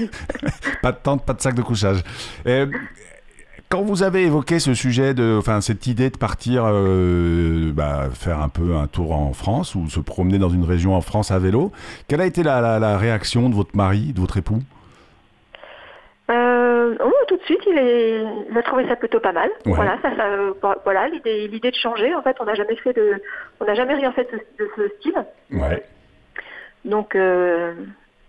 pas 0.82 0.90
de 0.90 0.98
tente, 1.00 1.24
pas 1.24 1.34
de 1.34 1.40
sac 1.40 1.54
de 1.54 1.62
couchage. 1.62 2.02
quand 3.68 3.82
vous 3.82 4.02
avez 4.02 4.24
évoqué 4.24 4.58
ce 4.58 4.74
sujet 4.74 5.14
de, 5.14 5.36
enfin 5.38 5.60
cette 5.60 5.86
idée 5.86 6.10
de 6.10 6.18
partir 6.18 6.64
euh, 6.66 7.72
bah, 7.72 8.08
faire 8.12 8.40
un 8.40 8.48
peu 8.48 8.74
un 8.74 8.88
tour 8.88 9.12
en 9.12 9.32
France 9.32 9.76
ou 9.76 9.88
se 9.88 10.00
promener 10.00 10.38
dans 10.38 10.50
une 10.50 10.64
région 10.64 10.96
en 10.96 11.00
France 11.00 11.30
à 11.30 11.38
vélo, 11.38 11.70
quelle 12.08 12.20
a 12.20 12.26
été 12.26 12.42
la, 12.42 12.80
la 12.80 12.98
réaction 12.98 13.48
de 13.48 13.54
votre 13.54 13.76
mari, 13.76 14.12
de 14.12 14.20
votre 14.20 14.36
époux? 14.36 14.62
Euh, 16.30 16.85
oh, 17.00 17.12
tout 17.28 17.36
de 17.36 17.42
suite, 17.42 17.60
il, 17.66 17.78
est, 17.78 18.24
il 18.50 18.58
a 18.58 18.62
trouvé 18.62 18.86
ça 18.88 18.96
plutôt 18.96 19.20
pas 19.20 19.32
mal. 19.32 19.50
Voilà, 19.64 19.98
ça, 20.02 20.14
ça, 20.16 20.28
voilà, 20.84 21.08
l'idée, 21.08 21.48
l'idée 21.48 21.70
de 21.70 21.76
changer. 21.76 22.14
En 22.14 22.22
fait, 22.22 22.36
on 22.40 22.44
n'a 22.44 22.54
jamais 22.54 22.76
fait 22.76 22.92
de, 22.92 23.20
on 23.60 23.64
n'a 23.64 23.74
jamais 23.74 23.94
rien 23.94 24.12
fait 24.12 24.28
de, 24.32 24.70
ce 24.76 24.88
style. 24.96 25.24
Ouais. 25.52 25.84
Donc, 26.84 27.14
euh, 27.14 27.74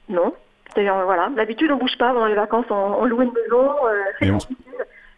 non. 0.10 0.34
Voilà, 0.76 1.30
d'habitude 1.36 1.72
on 1.72 1.78
bouge 1.78 1.98
pas 1.98 2.14
pendant 2.14 2.28
les 2.28 2.36
vacances, 2.36 2.68
on, 2.70 3.04
loue 3.06 3.24
une 3.24 3.32
maison, 3.34 3.72
euh, 3.88 4.04
on... 4.22 4.38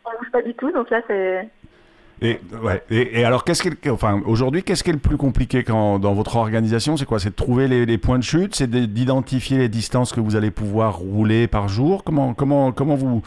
on 0.06 0.18
bouge 0.18 0.32
pas 0.32 0.42
du 0.42 0.54
tout. 0.54 0.72
Donc 0.72 0.90
là, 0.90 1.02
c'est 1.08 1.50
et, 2.22 2.40
ouais. 2.62 2.82
et, 2.90 3.24
alors, 3.24 3.44
qu'est-ce 3.44 3.64
qui 3.64 3.90
enfin, 3.90 4.22
aujourd'hui, 4.26 4.64
qu'est-ce 4.64 4.84
qui 4.84 4.90
est 4.90 4.94
le 4.94 5.00
plus 5.00 5.18
compliqué 5.18 5.64
quand, 5.64 6.00
dans 6.00 6.14
votre 6.14 6.36
organisation 6.36 6.98
C'est 6.98 7.06
quoi? 7.06 7.20
C'est 7.20 7.30
de 7.30 7.36
trouver 7.36 7.68
les, 7.68 7.98
points 7.98 8.18
de 8.18 8.24
chute? 8.24 8.56
C'est 8.56 8.70
d'identifier 8.70 9.58
les 9.58 9.70
distances 9.70 10.12
que 10.12 10.20
vous 10.20 10.36
allez 10.36 10.52
pouvoir 10.52 10.98
rouler 10.98 11.48
par 11.48 11.68
jour? 11.68 12.04
Comment, 12.04 12.34
comment, 12.34 12.72
comment 12.72 12.96
vous, 12.96 13.22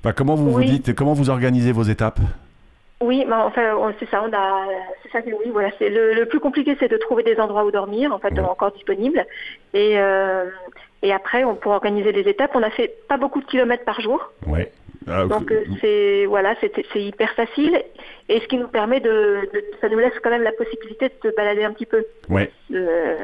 enfin, 0.00 0.12
comment 0.12 0.34
vous 0.34 0.50
vous 0.50 0.64
dites 0.64 0.94
Comment 0.94 1.12
vous 1.12 1.30
organisez 1.30 1.72
vos 1.72 1.84
étapes? 1.84 2.20
Oui, 3.02 3.26
enfin, 3.30 3.92
c'est 4.00 4.08
ça, 4.08 4.24
on 4.26 4.32
a, 4.32 4.66
c'est 5.02 5.10
ça 5.12 5.20
que 5.20 5.28
oui, 5.28 5.50
voilà, 5.52 5.68
c'est 5.78 5.90
le, 5.90 6.24
plus 6.24 6.40
compliqué, 6.40 6.76
c'est 6.80 6.90
de 6.90 6.96
trouver 6.96 7.22
des 7.22 7.38
endroits 7.38 7.64
où 7.64 7.70
dormir, 7.70 8.12
en 8.12 8.18
fait, 8.18 8.38
encore 8.38 8.72
disponibles. 8.72 9.26
Et, 9.74 9.98
euh, 9.98 10.46
et 11.02 11.12
après, 11.12 11.44
on 11.44 11.54
pour 11.54 11.72
organiser 11.72 12.12
les 12.12 12.28
étapes, 12.28 12.52
on 12.54 12.62
a 12.62 12.70
fait 12.70 12.92
pas 13.06 13.18
beaucoup 13.18 13.40
de 13.40 13.46
kilomètres 13.46 13.84
par 13.84 14.00
jour. 14.00 14.32
Ouais. 14.46 14.72
Ah, 15.08 15.24
Donc 15.26 15.52
euh, 15.52 15.64
c'est 15.80 16.26
voilà, 16.26 16.54
c'est 16.60 17.00
hyper 17.00 17.30
facile 17.34 17.80
et 18.28 18.40
ce 18.40 18.46
qui 18.48 18.56
nous 18.56 18.66
permet 18.66 18.98
de, 18.98 19.48
ça 19.80 19.88
nous 19.88 19.98
laisse 19.98 20.12
quand 20.22 20.30
même 20.30 20.42
la 20.42 20.52
possibilité 20.52 21.08
de 21.08 21.30
se 21.30 21.34
balader 21.36 21.64
un 21.64 21.72
petit 21.72 21.86
peu. 21.86 22.04
Ouais. 22.28 22.50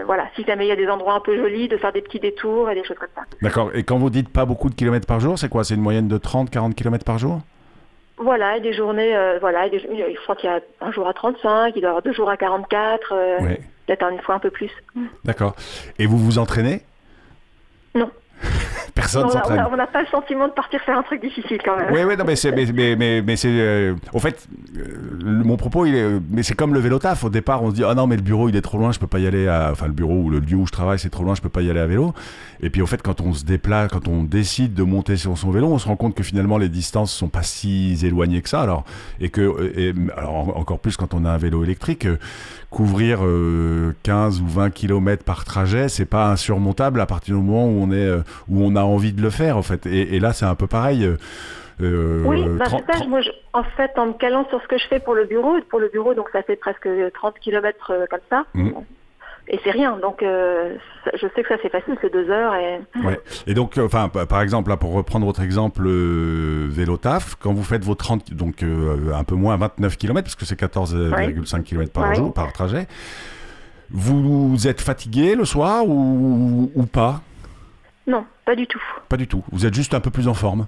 voilà, 0.07 0.29
si 0.37 0.45
jamais 0.45 0.67
il 0.67 0.69
y 0.69 0.73
a 0.73 0.77
des 0.77 0.89
endroits 0.89 1.15
un 1.15 1.21
peu 1.21 1.37
jolis, 1.37 1.69
de 1.69 1.77
faire 1.77 1.93
des 1.93 2.03
petits 2.03 2.21
détours 2.21 2.71
et 2.71 2.75
des 2.75 2.85
choses 2.85 2.99
comme 2.99 3.09
ça. 3.15 3.23
D'accord. 3.43 3.71
Et 3.75 3.83
quand 3.83 3.99
vous 3.99 4.11
dites 4.11 4.33
pas 4.33 4.45
beaucoup 4.45 4.71
de 4.71 4.75
kilomètres 4.75 5.07
par 5.07 5.19
jour, 5.21 5.39
c'est 5.39 5.49
quoi? 5.49 5.65
C'est 5.65 5.75
une 5.75 5.81
moyenne 5.81 6.09
de 6.09 6.19
30, 6.19 6.51
40 6.51 6.75
kilomètres 6.75 7.05
par 7.05 7.19
jour? 7.19 7.41
Voilà, 8.19 8.59
et 8.59 8.61
des 8.61 8.73
journées, 8.73 9.17
euh, 9.17 9.39
voilà, 9.41 9.69
des, 9.69 9.81
je 9.81 10.23
crois 10.23 10.37
qu'il 10.37 10.49
y 10.49 10.53
a 10.53 10.61
un 10.81 10.93
jour 10.93 11.09
à 11.09 11.13
35, 11.13 11.73
il 11.75 11.81
doit 11.81 11.83
y 11.83 11.87
avoir 11.87 12.03
deux 12.03 12.13
jours 12.13 12.31
à 12.31 12.37
44, 12.37 13.13
euh, 13.13 13.39
peut-être 13.87 14.05
une 14.13 14.21
fois 14.21 14.37
un 14.37 14.39
peu 14.39 14.51
plus. 14.51 14.71
D'accord. 15.25 15.57
Et 15.99 16.07
vous 16.07 16.19
vous 16.19 16.39
entraînez? 16.39 16.83
Non. 17.95 18.11
Personne 18.95 19.29
s'entraîne. 19.31 19.65
On 19.73 19.77
n'a 19.77 19.87
pas 19.87 20.03
le 20.03 20.09
sentiment 20.09 20.49
de 20.49 20.53
partir 20.53 20.81
faire 20.83 20.99
un 20.99 21.03
truc 21.03 21.21
difficile 21.21 21.59
quand 21.65 21.77
même. 21.77 21.89
Oui, 21.93 22.01
oui, 22.07 22.17
non, 22.17 22.25
mais 22.27 22.37
c'est, 22.37 22.53
mais, 22.53 22.97
mais, 22.97 23.23
mais, 23.23 23.37
c'est, 23.37 23.49
euh, 23.51 23.95
au 24.13 24.19
fait, 24.19 24.47
euh, 24.77 24.83
mon 25.23 25.57
propos, 25.57 25.87
il 25.87 25.95
est, 25.95 26.21
mais 26.31 26.43
c'est 26.43 26.55
comme 26.55 26.75
le 26.75 26.81
vélo 26.81 26.99
taf. 26.99 27.25
Au 27.25 27.31
départ, 27.31 27.63
on 27.63 27.71
se 27.71 27.75
dit, 27.75 27.85
ah 27.85 27.95
non, 27.95 28.07
mais 28.07 28.17
le 28.17 28.23
bureau, 28.23 28.49
il 28.49 28.57
est 28.57 28.61
trop 28.61 28.79
loin, 28.79 28.93
je 28.93 28.99
peux 28.99 29.07
pas 29.07 29.19
y 29.19 29.27
aller. 29.27 29.49
À, 29.49 29.71
enfin, 29.73 29.87
le 29.87 29.93
bureau 29.93 30.15
ou 30.15 30.31
le 30.31 30.41
lieu 30.41 30.57
où 30.57 30.67
je 30.67 30.73
travaille, 30.73 30.99
c'est 30.99 31.11
trop 31.11 31.25
loin, 31.25 31.35
je 31.35 31.41
peux 31.41 31.49
pas 31.49 31.63
y 31.63 31.71
aller 31.71 31.81
à 31.81 31.87
vélo. 31.87 32.13
Et 32.63 32.71
puis, 32.71 32.81
au 32.81 32.87
fait, 32.87 33.03
quand 33.03 33.21
on 33.21 33.33
se 33.33 33.45
déplace, 33.45 33.91
quand 33.91 34.09
on 34.09 34.23
décide 34.23 34.75
de 34.75 34.83
monter 34.83 35.17
sur 35.17 35.37
son 35.37 35.51
vélo, 35.51 35.69
on 35.69 35.79
se 35.79 35.89
rend 35.89 35.97
compte 35.97 36.15
que 36.15 36.23
finalement, 36.23 36.59
les 36.59 36.69
distances 36.69 37.13
sont 37.13 37.29
pas 37.29 37.43
si 37.43 37.99
éloignées 38.05 38.41
que 38.41 38.49
ça. 38.49 38.61
Alors, 38.61 38.85
et 39.21 39.31
que, 39.31 39.73
et, 39.77 39.95
alors 40.17 40.57
encore 40.57 40.79
plus 40.79 40.97
quand 40.97 41.15
on 41.15 41.25
a 41.25 41.31
un 41.31 41.39
vélo 41.39 41.65
électrique, 41.65 42.07
couvrir 42.71 43.19
15 43.19 43.25
euh, 43.25 44.43
ou 44.43 44.49
20 44.49 44.71
km 44.71 45.25
par 45.25 45.45
trajet, 45.45 45.89
c'est 45.89 46.07
pas 46.07 46.31
insurmontable 46.31 47.01
à 47.01 47.07
partir 47.07 47.37
du 47.37 47.43
moment 47.43 47.67
où 47.67 47.83
on 47.83 47.93
est, 47.93 48.11
où 48.49 48.63
on 48.65 48.77
a 48.77 48.83
envie 48.83 49.13
de 49.13 49.23
le 49.23 49.31
faire 49.31 49.57
en 49.57 49.63
fait. 49.63 49.87
Et, 49.87 50.21
là, 50.21 50.33
c'est 50.33 50.47
un 50.47 50.55
peu 50.55 50.67
pareil. 50.67 51.05
Euh, 51.05 51.17
euh, 51.81 52.23
oui, 52.25 52.45
bah, 52.59 52.67
moi, 53.09 53.21
en 53.53 53.65
fait, 53.65 53.91
en 53.97 54.07
me 54.07 54.13
calant 54.13 54.47
sur 54.49 54.63
ce 54.63 54.69
que 54.69 54.79
je 54.79 54.87
fais 54.87 55.01
pour 55.01 55.15
le 55.15 55.25
bureau, 55.25 55.57
pour 55.69 55.81
le 55.81 55.89
bureau, 55.89 56.15
donc 56.15 56.29
ça 56.33 56.43
fait 56.43 56.57
presque 56.57 56.89
30 57.15 57.39
km 57.39 57.91
euh, 57.91 58.07
comme 58.11 58.21
ça. 58.31 58.45
Mmh. 58.55 58.71
Et 59.53 59.61
c'est 59.63 59.71
rien, 59.71 59.99
donc 59.99 60.21
je 60.23 61.27
sais 61.35 61.43
que 61.43 61.49
ça 61.49 61.57
c'est 61.63 61.69
facile, 61.69 61.95
c'est 62.01 62.11
deux 62.11 62.31
heures. 62.31 62.55
Et... 62.55 62.81
Ouais. 63.05 63.21
et 63.47 63.53
donc, 63.53 63.79
enfin, 63.79 64.09
par 64.09 64.41
exemple, 64.41 64.71
là, 64.71 64.79
pour 64.79 64.95
reprendre 64.95 65.27
votre 65.27 65.43
exemple 65.43 65.83
vélo 65.83 66.97
taf, 66.97 67.35
quand 67.35 67.53
vous 67.53 67.63
faites 67.63 67.85
vos 67.85 67.95
30, 67.95 68.33
donc 68.33 68.63
un 68.63 69.25
peu 69.25 69.35
moins 69.35 69.59
29 69.59 69.99
km, 69.99 70.23
parce 70.23 70.37
que 70.37 70.47
c'est 70.47 70.59
14,5 70.59 71.63
km 71.65 71.93
par 71.93 72.15
jour, 72.15 72.33
par 72.33 72.51
trajet, 72.53 72.87
vous 73.91 74.67
êtes 74.67 74.81
fatigué 74.81 75.35
le 75.35 75.45
soir 75.45 75.87
ou, 75.87 76.73
ou 76.75 76.87
pas? 76.87 77.21
Non, 78.07 78.25
pas 78.47 78.57
du 78.57 78.67
tout. 78.67 78.83
Pas 79.09 79.19
du 79.19 79.29
tout. 79.29 79.45
Vous 79.53 79.67
êtes 79.67 79.75
juste 79.75 79.93
un 79.93 80.01
peu 80.01 80.11
plus 80.11 80.29
en 80.29 80.35
forme? 80.35 80.67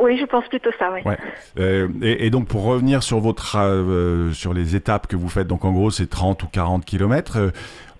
Oui, 0.00 0.18
je 0.18 0.24
pense 0.24 0.46
plutôt 0.48 0.70
ça, 0.78 0.90
oui. 0.92 1.00
Ouais. 1.04 1.18
Euh, 1.58 1.88
et, 2.02 2.30
donc, 2.30 2.48
pour 2.48 2.64
revenir 2.64 3.02
sur, 3.02 3.20
votre, 3.20 3.56
euh, 3.58 4.32
sur 4.32 4.54
les 4.54 4.74
étapes 4.74 5.06
que 5.06 5.16
vous 5.16 5.28
faites, 5.28 5.46
donc 5.46 5.64
en 5.64 5.72
gros, 5.72 5.90
c'est 5.90 6.08
30 6.08 6.42
ou 6.42 6.46
40 6.48 6.84
km, 6.84 7.38
euh, 7.38 7.50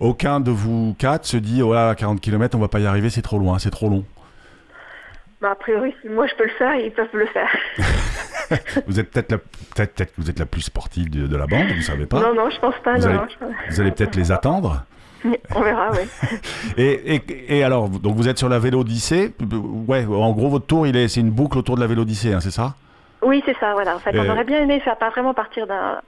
aucun 0.00 0.40
de 0.40 0.50
vous 0.50 0.94
quatre 0.98 1.26
se 1.26 1.36
dit, 1.36 1.62
oh 1.62 1.74
là, 1.74 1.94
40 1.94 2.20
km, 2.20 2.56
on 2.56 2.60
va 2.60 2.68
pas 2.68 2.80
y 2.80 2.86
arriver, 2.86 3.10
c'est 3.10 3.22
trop 3.22 3.38
loin, 3.38 3.58
c'est 3.58 3.70
trop 3.70 3.88
long. 3.88 4.04
Bah, 5.40 5.52
a 5.52 5.54
priori, 5.54 5.94
si 6.02 6.08
moi 6.08 6.26
je 6.26 6.34
peux 6.34 6.44
le 6.44 6.50
faire, 6.50 6.74
ils 6.74 6.90
peuvent 6.90 7.08
le 7.14 7.26
faire. 7.26 7.50
vous 8.86 9.00
êtes 9.00 9.10
peut-être 9.10 9.32
la, 9.32 9.38
peut-être, 9.38 10.12
vous 10.18 10.28
êtes 10.28 10.38
la 10.38 10.44
plus 10.46 10.60
sportive 10.60 11.08
de, 11.10 11.36
la 11.36 11.46
bande, 11.46 11.68
vous 11.74 11.82
savez 11.82 12.04
pas 12.04 12.20
Non, 12.20 12.34
non, 12.34 12.50
je 12.50 12.58
pense 12.60 12.74
pas. 12.84 12.96
Vous 12.96 13.08
non, 13.08 13.20
allez, 13.20 13.54
vous 13.70 13.80
allez 13.80 13.90
peut-être 13.90 14.16
les 14.16 14.32
attendre 14.32 14.84
On 15.54 15.60
verra, 15.60 15.90
oui. 15.92 15.98
et, 16.76 17.20
et, 17.48 17.64
alors, 17.64 17.88
donc 17.88 18.16
vous 18.16 18.28
êtes 18.28 18.38
sur 18.38 18.48
la 18.48 18.58
Vélodyssée. 18.58 19.34
Ouais, 19.86 20.06
en 20.06 20.32
gros, 20.32 20.48
votre 20.48 20.66
tour, 20.66 20.86
il 20.86 20.96
est, 20.96 21.08
c'est 21.08 21.20
une 21.20 21.30
boucle 21.30 21.58
autour 21.58 21.76
de 21.76 21.80
la 21.80 21.86
Vélodyssée, 21.86 22.32
hein, 22.32 22.40
c'est 22.40 22.50
ça? 22.50 22.74
Oui, 23.22 23.42
c'est 23.44 23.56
ça, 23.58 23.72
voilà. 23.74 23.96
En 23.96 23.98
fait, 23.98 24.18
on 24.18 24.28
aurait 24.28 24.44
bien 24.44 24.62
aimé 24.62 24.80
faire 24.80 24.96
pas 24.96 25.10
vraiment 25.10 25.34
partir 25.34 25.66
d'un 25.66 26.00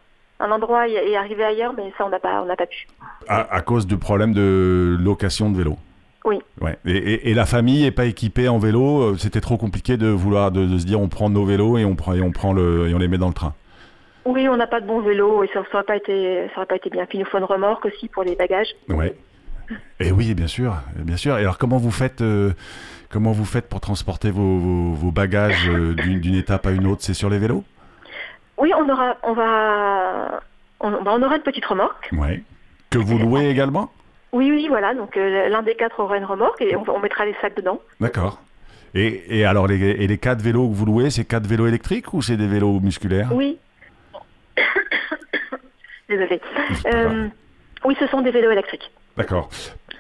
un 0.43 0.51
endroit 0.51 0.89
et, 0.89 1.17
arriver 1.17 1.45
ailleurs, 1.45 1.73
mais 1.77 1.93
ça, 1.97 2.05
on 2.05 2.09
n'a 2.09 2.19
pas, 2.19 2.43
on 2.43 2.57
pas 2.57 2.67
pu. 2.67 2.87
À, 3.29 3.61
cause 3.61 3.87
du 3.87 3.97
problème 3.97 4.35
de 4.35 4.97
location 4.99 5.51
de 5.51 5.57
vélo? 5.57 5.77
Oui. 6.25 6.41
Ouais. 6.61 6.77
Et, 6.85 7.33
la 7.35 7.47
famille 7.47 7.83
n'est 7.83 7.93
pas 7.93 8.07
équipée 8.07 8.49
en 8.49 8.59
vélo. 8.59 9.03
Euh, 9.03 9.17
c'était 9.19 9.41
trop 9.41 9.57
compliqué 9.57 9.97
de 9.97 10.09
vouloir 10.09 10.51
de, 10.51 10.79
se 10.79 10.85
dire 10.85 11.01
on 11.01 11.09
prend 11.09 11.31
nos 11.31 11.45
vélos 11.45 11.79
et 11.79 11.85
on 11.85 11.95
prend 11.95 12.15
et 12.15 12.23
on 12.23 12.31
prend 12.31 12.53
le 12.53 12.89
et 12.89 12.95
on 12.95 12.99
les 12.99 13.09
met 13.09 13.19
dans 13.19 13.29
le 13.29 13.35
train. 13.35 13.55
Oui, 14.25 14.49
on 14.49 14.57
n'a 14.57 14.67
pas 14.67 14.81
de 14.81 14.87
bon 14.87 15.01
vélo 15.01 15.43
et 15.43 15.49
ça 15.49 15.61
n'aurait 15.61 15.85
pas 15.85 15.97
été, 15.97 16.49
ça 16.55 16.65
pas 16.65 16.77
été 16.77 16.91
bien. 16.91 17.07
Puis 17.07 17.19
il 17.19 17.23
nous 17.23 17.27
faut 17.27 17.39
une 17.39 17.45
remorque 17.45 17.85
aussi 17.87 18.09
pour 18.09 18.23
les 18.23 18.37
bagages. 18.37 18.75
Ouais. 18.89 19.17
Et 20.01 20.13
oui, 20.13 20.35
bien 20.35 20.47
sûr, 20.47 20.77
bien 20.97 21.17
sûr. 21.17 21.37
Et 21.39 21.41
alors, 21.41 21.59
comment 21.59 21.79
vous 21.79 21.91
faites, 21.91 22.21
euh, 22.21 22.53
comment 23.11 23.33
vous 23.33 23.45
faites 23.45 23.69
pour 23.69 23.81
transporter 23.81 24.31
vos, 24.31 24.59
vos, 24.95 25.11
bagages 25.11 25.69
euh, 25.69 25.95
d'une 26.21 26.35
étape 26.35 26.67
à 26.67 26.71
une 26.71 26.87
autre? 26.87 27.03
C'est 27.03 27.15
sur 27.15 27.31
les 27.31 27.39
vélos? 27.39 27.65
Oui, 28.59 28.71
on 28.77 28.89
aura, 28.89 29.17
on 29.23 29.33
va, 29.33 30.41
on, 30.81 30.91
bah, 31.03 31.13
on, 31.15 31.23
aura 31.23 31.37
une 31.37 31.43
petite 31.43 31.65
remorque. 31.65 32.11
Ouais. 32.13 32.43
Que 32.91 32.99
vous 32.99 33.19
louez 33.19 33.49
également? 33.49 33.91
Oui, 34.33 34.51
oui, 34.51 34.67
voilà. 34.69 34.95
Donc 34.95 35.17
l'un 35.17 35.63
des 35.63 35.75
quatre 35.75 36.01
aura 36.01 36.17
une 36.17 36.25
remorque 36.25 36.61
et 36.61 36.77
on, 36.77 37.01
mettra 37.01 37.25
les 37.25 37.35
sacs 37.41 37.57
dedans. 37.57 37.81
D'accord. 38.01 38.41
Et, 38.95 39.39
et, 39.39 39.45
alors, 39.47 39.67
les, 39.67 39.81
et 39.81 40.07
les 40.07 40.19
quatre 40.19 40.43
vélos 40.43 40.69
que 40.69 40.75
vous 40.75 40.85
louez, 40.85 41.11
c'est 41.11 41.25
quatre 41.25 41.47
vélos 41.47 41.67
électriques 41.67 42.13
ou 42.13 42.23
c'est 42.23 42.37
des 42.37 42.47
vélos 42.47 42.79
musculaires? 42.81 43.31
Oui. 43.33 43.59
Désolée. 46.13 46.41
oui, 47.85 47.97
ce 47.99 48.07
sont 48.07 48.21
des 48.21 48.31
vélos 48.31 48.51
électriques. 48.51 48.91
D'accord. 49.17 49.49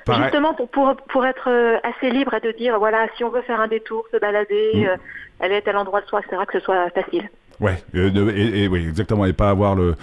Justement 0.08 0.54
pour, 0.54 0.68
pour, 0.68 0.96
pour, 1.08 1.26
être 1.26 1.48
euh, 1.48 1.76
assez 1.84 2.10
libre 2.10 2.34
et 2.34 2.40
de 2.40 2.52
dire, 2.56 2.78
voilà, 2.78 3.06
si 3.16 3.24
on 3.24 3.30
veut 3.30 3.42
faire 3.42 3.60
un 3.60 3.68
détour, 3.68 4.04
se 4.12 4.18
balader, 4.18 4.72
mm. 4.74 4.84
euh, 4.84 4.96
aller 5.40 5.56
à 5.56 5.62
tel 5.62 5.76
endroit 5.76 6.00
de 6.00 6.06
soi, 6.06 6.20
etc., 6.20 6.42
que 6.46 6.58
ce 6.58 6.64
soit 6.64 6.90
facile. 6.90 7.30
Ouais, 7.60 7.82
euh, 7.94 8.32
et, 8.34 8.66
oui, 8.66 8.88
exactement, 8.88 9.24
et 9.26 9.32
pas 9.32 9.50
avoir 9.50 9.76
le, 9.76 9.94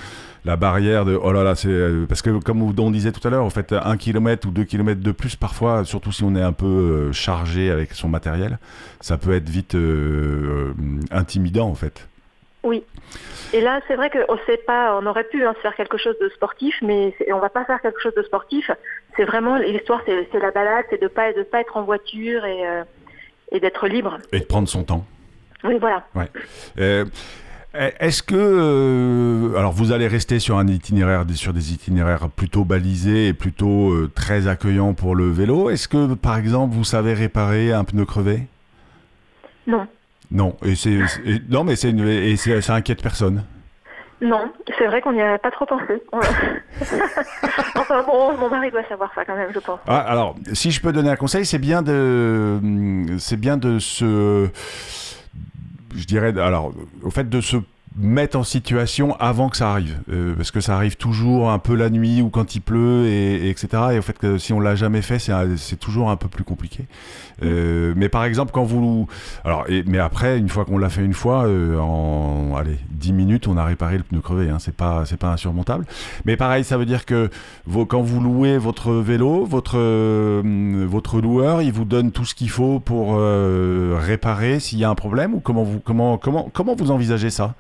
la 0.46 0.56
barrière 0.56 1.04
de 1.04 1.20
oh 1.22 1.34
là 1.34 1.44
là, 1.44 1.56
c'est 1.56 1.70
parce 2.08 2.22
que 2.22 2.30
comme 2.42 2.62
on 2.62 2.92
disait 2.92 3.12
tout 3.12 3.28
à 3.28 3.32
l'heure, 3.32 3.44
en 3.44 3.50
fait, 3.50 3.74
un 3.74 3.98
kilomètre 3.98 4.48
ou 4.48 4.52
deux 4.52 4.64
kilomètres 4.64 5.02
de 5.02 5.12
plus 5.12 5.36
parfois, 5.36 5.84
surtout 5.84 6.14
si 6.14 6.24
on 6.24 6.36
est 6.36 6.42
un 6.42 6.54
peu 6.54 7.12
chargé 7.12 7.70
avec 7.70 7.92
son 7.94 8.08
matériel, 8.08 8.60
ça 9.02 9.18
peut 9.18 9.34
être 9.34 9.50
vite 9.50 9.76
intimidant 11.12 11.68
en 11.68 11.76
fait. 11.76 12.08
Oui. 12.64 12.84
Et 13.54 13.62
là, 13.62 13.82
c'est 13.88 13.96
vrai 13.96 14.10
qu'on 14.10 14.38
sait 14.46 14.58
pas, 14.58 15.00
on 15.02 15.06
aurait 15.06 15.24
pu 15.24 15.44
hein, 15.46 15.56
faire 15.62 15.76
quelque 15.76 15.98
chose 15.98 16.16
de 16.22 16.30
sportif, 16.30 16.76
mais 16.82 17.16
on 17.34 17.40
va 17.40 17.50
pas 17.50 17.66
faire 17.66 17.82
quelque 17.82 18.00
chose 18.00 18.14
de 18.16 18.22
sportif. 18.22 18.70
C'est 19.18 19.24
vraiment 19.24 19.58
l'histoire, 19.58 20.02
c'est 20.06 20.40
la 20.40 20.52
balade, 20.52 20.86
c'est 20.90 21.02
de 21.02 21.08
pas 21.08 21.34
de 21.34 21.44
pas 21.44 21.62
être 21.62 21.76
en 21.78 21.84
voiture 21.84 22.46
et, 22.46 22.68
euh, 22.68 22.84
et 23.52 23.60
d'être 23.60 23.88
libre. 23.88 24.18
Et 24.32 24.40
de 24.40 24.46
prendre 24.46 24.68
son 24.68 24.84
temps. 24.84 25.06
Oui, 25.64 25.78
voilà. 25.80 26.06
Ouais. 26.14 26.30
Euh, 26.80 27.06
est-ce 27.74 28.22
que, 28.22 28.36
euh, 28.36 29.58
alors 29.58 29.72
vous 29.72 29.92
allez 29.92 30.08
rester 30.08 30.40
sur 30.40 30.58
un 30.58 30.68
itinéraire, 30.68 31.26
sur 31.34 31.54
des 31.54 31.74
itinéraires 31.74 32.30
plutôt 32.30 32.66
balisés 32.66 33.30
et 33.30 33.34
plutôt 33.34 34.08
très 34.10 34.48
accueillants 34.48 34.94
pour 34.94 35.16
le 35.16 35.30
vélo? 35.30 35.70
Est-ce 35.70 35.88
que, 35.88 36.14
par 36.14 36.38
exemple, 36.38 36.76
vous 36.76 36.84
savez 36.84 37.14
réparer 37.14 37.72
un 37.72 37.84
pneu 37.84 38.06
crevé? 38.06 38.44
Non. 39.66 39.88
Non, 40.32 40.56
et 40.64 40.76
c'est 40.76 41.00
non, 41.50 41.64
mais 41.64 41.76
c'est 41.76 41.90
et 41.92 42.38
ça 42.38 42.76
inquiète 42.76 43.02
personne. 43.02 43.44
Non, 44.22 44.52
c'est 44.78 44.86
vrai 44.86 45.02
qu'on 45.02 45.14
n'y 45.14 45.22
a 45.22 45.38
pas 45.38 45.50
trop 45.50 45.66
pensé. 45.66 46.04
enfin 47.76 48.04
bon, 48.04 48.38
mon 48.38 48.50
mari 48.50 48.70
doit 48.70 48.84
savoir 48.84 49.12
ça 49.16 49.24
quand 49.24 49.36
même, 49.36 49.52
je 49.54 49.60
pense. 49.60 49.80
Ah, 49.88 50.00
alors, 50.00 50.36
si 50.52 50.72
je 50.72 50.82
peux 50.82 50.92
donner 50.92 51.10
un 51.10 51.16
conseil, 51.16 51.46
c'est 51.46 51.60
bien 51.60 51.82
de, 51.82 52.60
c'est 53.18 53.40
bien 53.40 53.56
de 53.56 53.80
se, 53.80 54.50
je 55.96 56.06
dirais, 56.06 56.38
alors, 56.38 56.74
au 57.02 57.10
fait 57.10 57.30
de 57.30 57.40
se 57.40 57.58
mettre 57.96 58.38
en 58.38 58.44
situation 58.44 59.16
avant 59.20 59.50
que 59.50 59.58
ça 59.58 59.72
arrive. 59.72 59.98
Euh, 60.12 60.36
parce 60.36 60.52
que 60.52 60.62
ça 60.62 60.76
arrive 60.76 60.96
toujours 60.96 61.50
un 61.50 61.60
peu 61.60 61.76
la 61.76 61.90
nuit 61.90 62.22
ou 62.22 62.30
quand 62.30 62.56
il 62.56 62.62
pleut, 62.62 63.08
et, 63.08 63.50
etc. 63.50 63.68
Et 63.94 64.00
au 64.00 64.02
fait 64.02 64.18
que 64.18 64.38
si 64.38 64.54
on 64.54 64.60
l'a 64.60 64.76
jamais 64.76 65.02
fait, 65.02 65.20
c'est 65.20 65.80
toujours 65.80 66.10
un 66.10 66.16
peu 66.16 66.28
plus 66.28 66.44
compliqué. 66.44 66.86
Euh, 67.44 67.94
mais 67.96 68.10
par 68.10 68.26
exemple, 68.26 68.52
quand 68.52 68.64
vous... 68.64 69.08
Alors, 69.44 69.66
mais 69.86 70.00
après, 70.00 70.38
une 70.38 70.50
fois 70.50 70.66
qu'on 70.66 70.78
l'a 70.78 70.90
fait 70.90 71.04
une 71.04 71.14
fois, 71.14 71.46
euh, 71.46 71.78
en 71.80 72.56
allez, 72.56 72.78
10 72.92 73.14
minutes, 73.14 73.48
on 73.48 73.58
a 73.58 73.66
réparé 73.66 73.98
le 73.98 74.04
pneu 74.04 74.22
crevé. 74.22 74.50
Hein, 74.50 74.58
c'est 74.60 74.76
pas, 74.76 75.04
pas 75.20 75.32
insurmontable. 75.32 75.86
Mais 76.26 76.38
pareil, 76.38 76.64
ça 76.64 76.78
veut 76.78 76.86
dire 76.86 77.06
que 77.06 77.30
quand 77.88 78.02
vous 78.02 78.22
louez 78.22 78.58
votre 78.58 78.94
vélo, 78.94 79.46
votre, 79.46 79.80
votre 80.86 81.22
loueur, 81.22 81.62
il 81.62 81.72
vous 81.72 81.86
donne 81.86 82.12
tout 82.12 82.26
ce 82.26 82.36
qu'il 82.36 82.50
faut 82.50 82.80
pour 82.80 83.18
réparer 83.18 84.60
s'il 84.60 84.80
y 84.80 84.84
a 84.84 84.90
un 84.90 84.96
problème 84.96 85.34
ou 85.34 85.40
comment 85.40 85.64
vous, 85.64 85.80
comment, 85.80 86.18
comment, 86.18 86.50
comment 86.54 86.76
vous 86.76 86.92
envisagez 86.92 87.30
ça? 87.30 87.56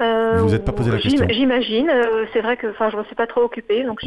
Euh, 0.00 0.38
vous 0.38 0.50
n'êtes 0.50 0.64
pas 0.64 0.72
posé 0.72 0.90
la 0.90 0.98
question 0.98 1.26
J'imagine. 1.30 1.88
Euh, 1.88 2.26
c'est 2.32 2.40
vrai 2.40 2.56
que 2.56 2.68
je 2.72 2.96
ne 2.96 3.00
me 3.00 3.04
suis 3.04 3.14
pas 3.14 3.26
trop 3.26 3.42
occupé. 3.42 3.84
Donc 3.84 4.00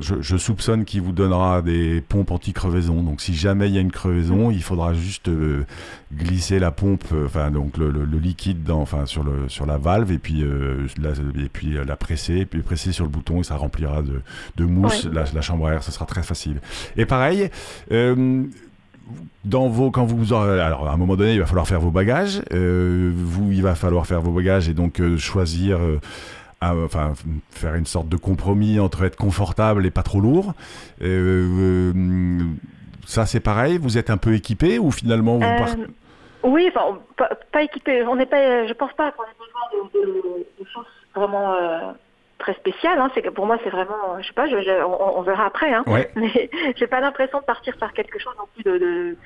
je... 0.00 0.36
soupçonne 0.36 0.84
qu'il 0.84 1.00
vous 1.00 1.12
donnera 1.12 1.62
des 1.62 2.00
pompes 2.00 2.30
anti-crevaison. 2.30 3.02
Donc, 3.02 3.20
si 3.20 3.34
jamais 3.34 3.68
il 3.68 3.74
y 3.74 3.78
a 3.78 3.80
une 3.80 3.92
crevaison, 3.92 4.50
il 4.50 4.62
faudra 4.62 4.94
juste 4.94 5.28
euh, 5.28 5.64
glisser 6.12 6.58
la 6.58 6.72
pompe, 6.72 7.04
enfin, 7.24 7.50
donc 7.50 7.76
le, 7.76 7.90
liquide 8.18 8.64
dans, 8.64 8.80
enfin, 8.80 9.06
sur, 9.06 9.22
le, 9.22 9.48
sur 9.48 9.66
la 9.66 9.78
valve 9.78 10.10
et 10.12 10.18
puis, 10.18 10.44
la, 11.00 11.10
et 11.10 11.48
puis 11.48 11.76
la 11.84 11.96
presser, 11.96 12.38
et 12.38 12.46
puis 12.46 12.62
presser 12.62 12.92
sur 12.92 13.04
le 13.04 13.10
bouton 13.10 13.40
et 13.40 13.44
ça 13.44 13.56
remplira 13.56 14.02
de, 14.02 14.20
de 14.56 14.64
mousse 14.64 15.06
la, 15.06 15.24
la, 15.32 15.40
chambre 15.40 15.68
à 15.68 15.74
air. 15.74 15.82
Ce 15.82 15.92
sera 15.92 16.04
très 16.04 16.22
facile. 16.22 16.60
Et 16.96 17.06
pareil, 17.06 17.48
dans 19.44 19.68
vos 19.68 19.90
quand 19.90 20.04
vous 20.04 20.32
alors 20.34 20.88
à 20.88 20.92
un 20.92 20.96
moment 20.96 21.16
donné 21.16 21.32
il 21.32 21.40
va 21.40 21.46
falloir 21.46 21.66
faire 21.66 21.80
vos 21.80 21.90
bagages. 21.90 22.42
Euh, 22.52 23.12
vous 23.14 23.52
il 23.52 23.62
va 23.62 23.74
falloir 23.74 24.06
faire 24.06 24.20
vos 24.20 24.32
bagages 24.32 24.68
et 24.68 24.74
donc 24.74 25.00
euh, 25.00 25.16
choisir 25.16 25.78
euh, 25.78 25.98
enfin 26.60 27.12
faire 27.50 27.74
une 27.74 27.86
sorte 27.86 28.08
de 28.08 28.16
compromis 28.16 28.78
entre 28.80 29.04
être 29.04 29.16
confortable 29.16 29.86
et 29.86 29.90
pas 29.90 30.02
trop 30.02 30.20
lourd. 30.20 30.54
Ça 33.06 33.26
c'est 33.26 33.40
pareil. 33.40 33.78
Vous 33.78 33.98
êtes 33.98 34.10
un 34.10 34.18
peu 34.18 34.34
équipé 34.34 34.78
ou 34.78 34.90
finalement 34.90 35.34
vous 35.34 35.40
partez? 35.40 35.86
oui 36.42 36.70
enfin 36.74 36.98
pas, 37.52 37.62
équipé. 37.62 38.02
On 38.04 38.16
n'est 38.16 38.26
pas 38.26 38.66
je 38.66 38.72
pense 38.72 38.92
pas 38.92 39.12
qu'on 39.12 39.24
ait 39.24 39.36
besoin 39.38 40.02
de, 40.04 40.64
choses 40.64 40.84
vraiment 41.14 41.54
très 42.40 42.54
spécial. 42.54 42.98
Hein. 42.98 43.10
C'est 43.14 43.22
que 43.22 43.28
pour 43.28 43.46
moi, 43.46 43.58
c'est 43.62 43.70
vraiment, 43.70 44.20
je 44.20 44.26
sais 44.26 44.32
pas, 44.32 44.46
on, 44.48 45.22
verra 45.22 45.46
après. 45.46 45.72
Hein. 45.72 45.84
Mais 46.16 46.50
j'ai 46.76 46.86
pas 46.88 47.00
l'impression 47.00 47.38
de 47.38 47.44
partir 47.44 47.76
faire 47.76 47.92
quelque 47.92 48.18
chose 48.18 48.34
non 48.38 48.48
plus 48.54 48.64
de, 48.64 49.16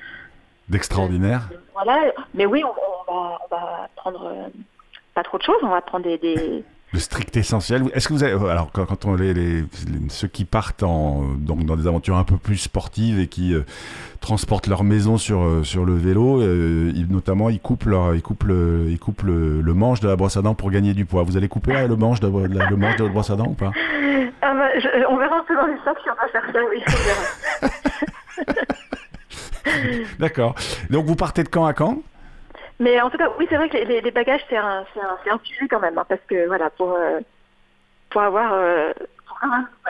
d'extraordinaire. 0.69 1.49
voilà, 1.73 2.11
mais 2.33 2.45
oui, 2.45 2.63
on, 2.63 3.11
va, 3.11 3.39
on 3.43 3.55
va, 3.55 3.89
prendre 3.95 4.25
euh, 4.25 4.47
pas 5.13 5.23
trop 5.23 5.37
de 5.37 5.43
choses. 5.43 5.59
On 5.63 5.69
va 5.69 5.81
prendre 5.81 6.05
des 6.05 6.63
le 6.93 6.99
strict 6.99 7.35
essentiel. 7.35 7.83
Est-ce 7.93 8.07
que 8.07 8.13
vous 8.13 8.23
avez, 8.23 8.33
alors 8.49 8.71
quand, 8.71 9.05
on 9.05 9.15
les, 9.15 9.65
ceux 10.09 10.27
qui 10.27 10.45
partent 10.45 10.83
en, 10.83 11.23
donc 11.37 11.65
dans 11.65 11.75
des 11.75 11.87
aventures 11.87 12.15
un 12.15 12.23
peu 12.23 12.37
plus 12.37 12.57
sportives 12.57 13.19
et 13.19 13.27
qui 13.27 13.53
euh, 13.53 13.63
transportent 14.21 14.67
leur 14.67 14.83
maison 14.83 15.17
sur 15.17 15.43
euh, 15.43 15.63
sur 15.63 15.83
le 15.85 15.95
vélo, 15.95 16.41
euh, 16.41 16.93
notamment 17.09 17.49
ils 17.49 17.59
coupent 17.59 17.85
leur, 17.85 18.15
ils 18.15 18.21
coupent 18.21 18.45
le, 18.45 18.85
ils 18.87 18.99
coupent 18.99 19.23
le, 19.23 19.61
manche 19.73 19.99
de 19.99 20.07
la 20.07 20.15
brosse 20.15 20.37
à 20.37 20.41
dents 20.41 20.55
pour 20.55 20.71
gagner 20.71 20.93
du 20.93 21.05
poids. 21.05 21.23
Vous 21.23 21.37
allez 21.37 21.49
couper 21.49 21.87
le 21.87 21.95
manche 21.95 22.19
de 22.19 22.27
la, 22.27 22.69
le 22.69 22.77
manche 22.77 22.95
de 22.97 23.03
la 23.03 23.09
brosse 23.09 23.29
à 23.29 23.35
dents 23.35 23.47
ou 23.49 23.55
pas? 23.55 23.71
Ah 24.41 24.53
bah, 24.53 24.69
On 25.09 25.17
verra 25.17 25.39
un 25.39 25.43
peu 25.43 25.55
dans 25.55 25.67
les 25.67 25.77
sacs 25.83 25.97
si 26.03 26.09
on 26.09 26.15
va 26.15 26.27
faire 26.31 26.45
ça. 26.53 26.59
Oui, 26.69 26.81
on 26.87 26.91
verra. 28.51 28.65
D'accord. 30.19 30.55
Donc 30.89 31.05
vous 31.05 31.15
partez 31.15 31.43
de 31.43 31.49
camp 31.49 31.65
à 31.65 31.73
camp 31.73 31.99
mais 32.79 33.01
en 33.01 33.09
tout 33.09 33.17
cas, 33.17 33.31
oui, 33.39 33.45
c'est 33.49 33.55
vrai 33.57 33.69
que 33.69 33.77
les, 33.77 34.11
bagages, 34.11 34.45
c'est 34.49 34.57
un, 34.57 34.85
un, 34.95 35.31
un, 35.31 35.39
sujet 35.43 35.67
quand 35.69 35.79
même, 35.79 35.97
hein, 35.97 36.05
parce 36.07 36.21
que 36.27 36.47
voilà, 36.47 36.69
pour, 36.69 36.93
euh, 36.93 37.19
pour 38.09 38.21
avoir, 38.21 38.53
euh, 38.53 38.91
pour 39.27 39.37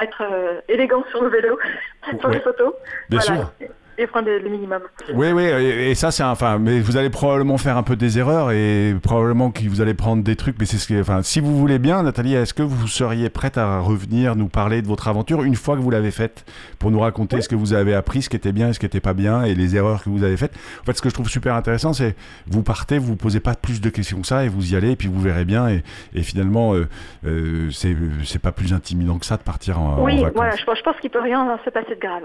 être 0.01 0.21
euh, 0.21 0.61
élégant 0.67 1.03
sur 1.09 1.21
le 1.23 1.29
vélo, 1.29 1.57
sur 2.19 2.29
les 2.29 2.39
photos. 2.39 2.73
Bien 3.09 3.21
sûr 3.21 3.51
et 3.97 4.07
prendre 4.07 4.29
le 4.29 4.49
minimum. 4.49 4.81
Oui, 5.13 5.31
oui, 5.31 5.43
et, 5.43 5.95
ça, 5.95 6.11
c'est 6.11 6.23
enfin, 6.23 6.59
mais 6.59 6.79
vous 6.79 6.97
allez 6.97 7.09
probablement 7.09 7.57
faire 7.57 7.77
un 7.77 7.83
peu 7.83 7.95
des 7.95 8.19
erreurs 8.19 8.51
et 8.51 8.95
probablement 9.01 9.51
que 9.51 9.63
vous 9.67 9.81
allez 9.81 9.93
prendre 9.93 10.23
des 10.23 10.35
trucs, 10.35 10.57
mais 10.59 10.65
c'est 10.65 10.77
ce 10.77 10.87
que, 10.87 10.99
enfin, 10.99 11.21
si 11.23 11.39
vous 11.39 11.57
voulez 11.57 11.79
bien, 11.79 12.03
Nathalie, 12.03 12.35
est-ce 12.35 12.53
que 12.53 12.63
vous 12.63 12.87
seriez 12.87 13.29
prête 13.29 13.57
à 13.57 13.79
revenir 13.79 14.35
nous 14.35 14.47
parler 14.47 14.81
de 14.81 14.87
votre 14.87 15.07
aventure 15.07 15.43
une 15.43 15.55
fois 15.55 15.75
que 15.75 15.81
vous 15.81 15.91
l'avez 15.91 16.11
faite 16.11 16.45
pour 16.79 16.91
nous 16.91 16.99
raconter 16.99 17.41
ce 17.41 17.49
que 17.49 17.55
vous 17.55 17.73
avez 17.73 17.93
appris, 17.93 18.21
ce 18.21 18.29
qui 18.29 18.35
était 18.35 18.51
bien 18.51 18.69
et 18.69 18.73
ce 18.73 18.79
qui 18.79 18.85
n'était 18.85 18.99
pas 18.99 19.13
bien 19.13 19.43
et 19.43 19.55
les 19.55 19.75
erreurs 19.75 20.03
que 20.03 20.09
vous 20.09 20.23
avez 20.23 20.37
faites? 20.37 20.53
En 20.81 20.85
fait, 20.85 20.93
ce 20.93 21.01
que 21.01 21.09
je 21.09 21.13
trouve 21.13 21.29
super 21.29 21.55
intéressant, 21.55 21.93
c'est 21.93 22.15
vous 22.47 22.63
partez, 22.63 22.97
vous 22.97 23.07
vous 23.07 23.15
posez 23.15 23.39
pas 23.39 23.55
plus 23.55 23.81
de 23.81 23.89
questions 23.89 24.21
que 24.21 24.27
ça 24.27 24.43
et 24.43 24.49
vous 24.49 24.73
y 24.73 24.75
allez 24.75 24.91
et 24.91 24.95
puis 24.95 25.07
vous 25.07 25.21
verrez 25.21 25.45
bien 25.45 25.69
et, 25.69 25.83
et 26.13 26.23
finalement, 26.23 26.73
euh, 26.73 26.87
euh, 27.25 27.69
c'est 27.71 28.39
pas 28.39 28.51
plus 28.51 28.73
intimidant 28.73 29.17
que 29.17 29.25
ça 29.25 29.37
de 29.37 29.43
partir 29.43 29.79
en, 29.79 30.03
oui, 30.03 30.17
vacances. 30.17 30.31
voilà, 30.35 30.55
je, 30.55 30.61
je 30.61 30.81
pense 30.83 30.99
qu'il 30.99 31.09
peut 31.09 31.21
rien 31.21 31.57
se 31.63 31.69
passer 31.69 31.95
de 31.95 31.99
grave. 31.99 32.23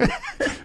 Hein. 0.00 0.06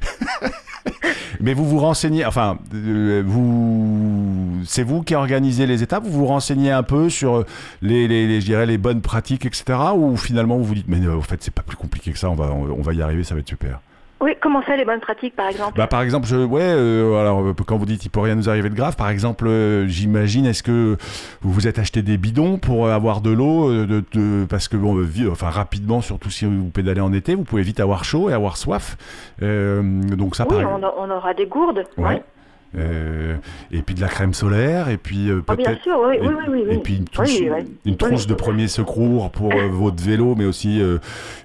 Mais 1.40 1.54
vous 1.54 1.66
vous 1.66 1.80
renseignez, 1.80 2.26
enfin, 2.26 2.58
euh, 2.74 3.24
vous, 3.26 4.62
c'est 4.66 4.84
vous 4.84 5.02
qui 5.02 5.16
organisez 5.16 5.66
les 5.66 5.84
étapes, 5.84 6.04
vous 6.04 6.20
vous 6.20 6.26
renseignez 6.26 6.72
un 6.72 6.84
peu 6.84 7.10
sur 7.10 7.46
les, 7.82 8.78
bonnes 8.78 9.02
pratiques, 9.02 9.46
etc. 9.46 9.64
Ou 9.96 10.18
finalement 10.18 10.58
vous 10.58 10.64
vous 10.64 10.76
dites, 10.76 10.88
mais 10.88 11.06
en 11.08 11.22
fait, 11.22 11.42
c'est 11.42 11.54
pas 11.54 11.64
plus 11.64 11.78
compliqué 11.78 12.12
que 12.12 12.20
ça, 12.20 12.30
on 12.30 12.36
va, 12.36 12.52
on 12.52 12.82
va 12.82 12.94
y 12.94 13.02
arriver, 13.02 13.24
ça 13.24 13.36
va 13.36 13.42
être 13.42 13.50
super? 13.50 13.80
Oui, 14.24 14.38
comment 14.40 14.64
ça 14.64 14.78
les 14.78 14.86
bonnes 14.86 15.02
pratiques 15.02 15.36
par 15.36 15.50
exemple 15.50 15.78
bah, 15.78 15.88
Par 15.88 16.02
exemple, 16.02 16.26
je, 16.28 16.38
ouais, 16.38 16.62
euh, 16.64 17.20
alors 17.20 17.42
euh, 17.42 17.54
quand 17.68 17.76
vous 17.76 17.86
dites 17.86 18.06
il 18.06 18.10
peut 18.10 18.22
rien 18.22 18.36
nous 18.36 18.50
arriver 18.50 18.70
de 18.70 18.74
grave, 18.74 18.96
par 18.96 19.10
exemple, 19.10 19.46
euh, 19.48 19.86
j'imagine, 19.90 20.46
est-ce 20.46 20.64
que 20.64 20.96
vous 21.42 21.52
vous 21.52 21.68
êtes 21.68 21.78
acheté 21.78 22.02
des 22.04 22.16
bidons 22.16 22.58
pour 22.58 22.88
avoir 22.88 23.20
de 23.20 23.32
l'eau 23.32 23.70
de, 23.86 24.46
Parce 24.50 24.70
que, 24.70 24.78
bon, 24.78 25.06
enfin, 25.30 25.50
rapidement, 25.50 26.00
surtout 26.00 26.30
si 26.30 26.46
vous 26.46 26.70
pédalez 26.70 27.02
en 27.02 27.12
été, 27.12 27.36
vous 27.36 27.44
pouvez 27.44 27.64
vite 27.64 27.82
avoir 27.82 28.06
chaud 28.06 28.30
et 28.30 28.34
avoir 28.34 28.56
soif. 28.56 28.96
donc 29.42 30.38
ça, 30.38 30.48
oui, 30.50 30.64
on, 30.64 31.10
aura 31.10 31.34
des 31.34 31.46
gourdes. 31.46 31.84
Ouais. 31.98 32.16
Euh, 32.16 32.33
et 32.76 33.82
puis 33.82 33.96
de 33.96 34.02
la 34.02 34.08
crème 34.08 34.34
solaire, 34.34 34.90
et 34.90 34.98
puis 34.98 35.30
euh, 35.30 35.42
ah, 35.48 35.56
peut-être. 35.56 35.82
oui, 35.86 36.18
oui, 36.22 36.64
oui, 36.68 36.76
et, 36.76 36.78
puis 36.80 36.98
une 36.98 37.98
trousse, 37.98 38.28
de 38.28 38.34
premier 38.34 38.68
secours 38.68 39.32
pour 39.32 39.54
euh, 39.54 39.68
votre 39.72 40.02
vélo, 40.04 40.36
mais 40.36 40.46
aussi 40.46 40.82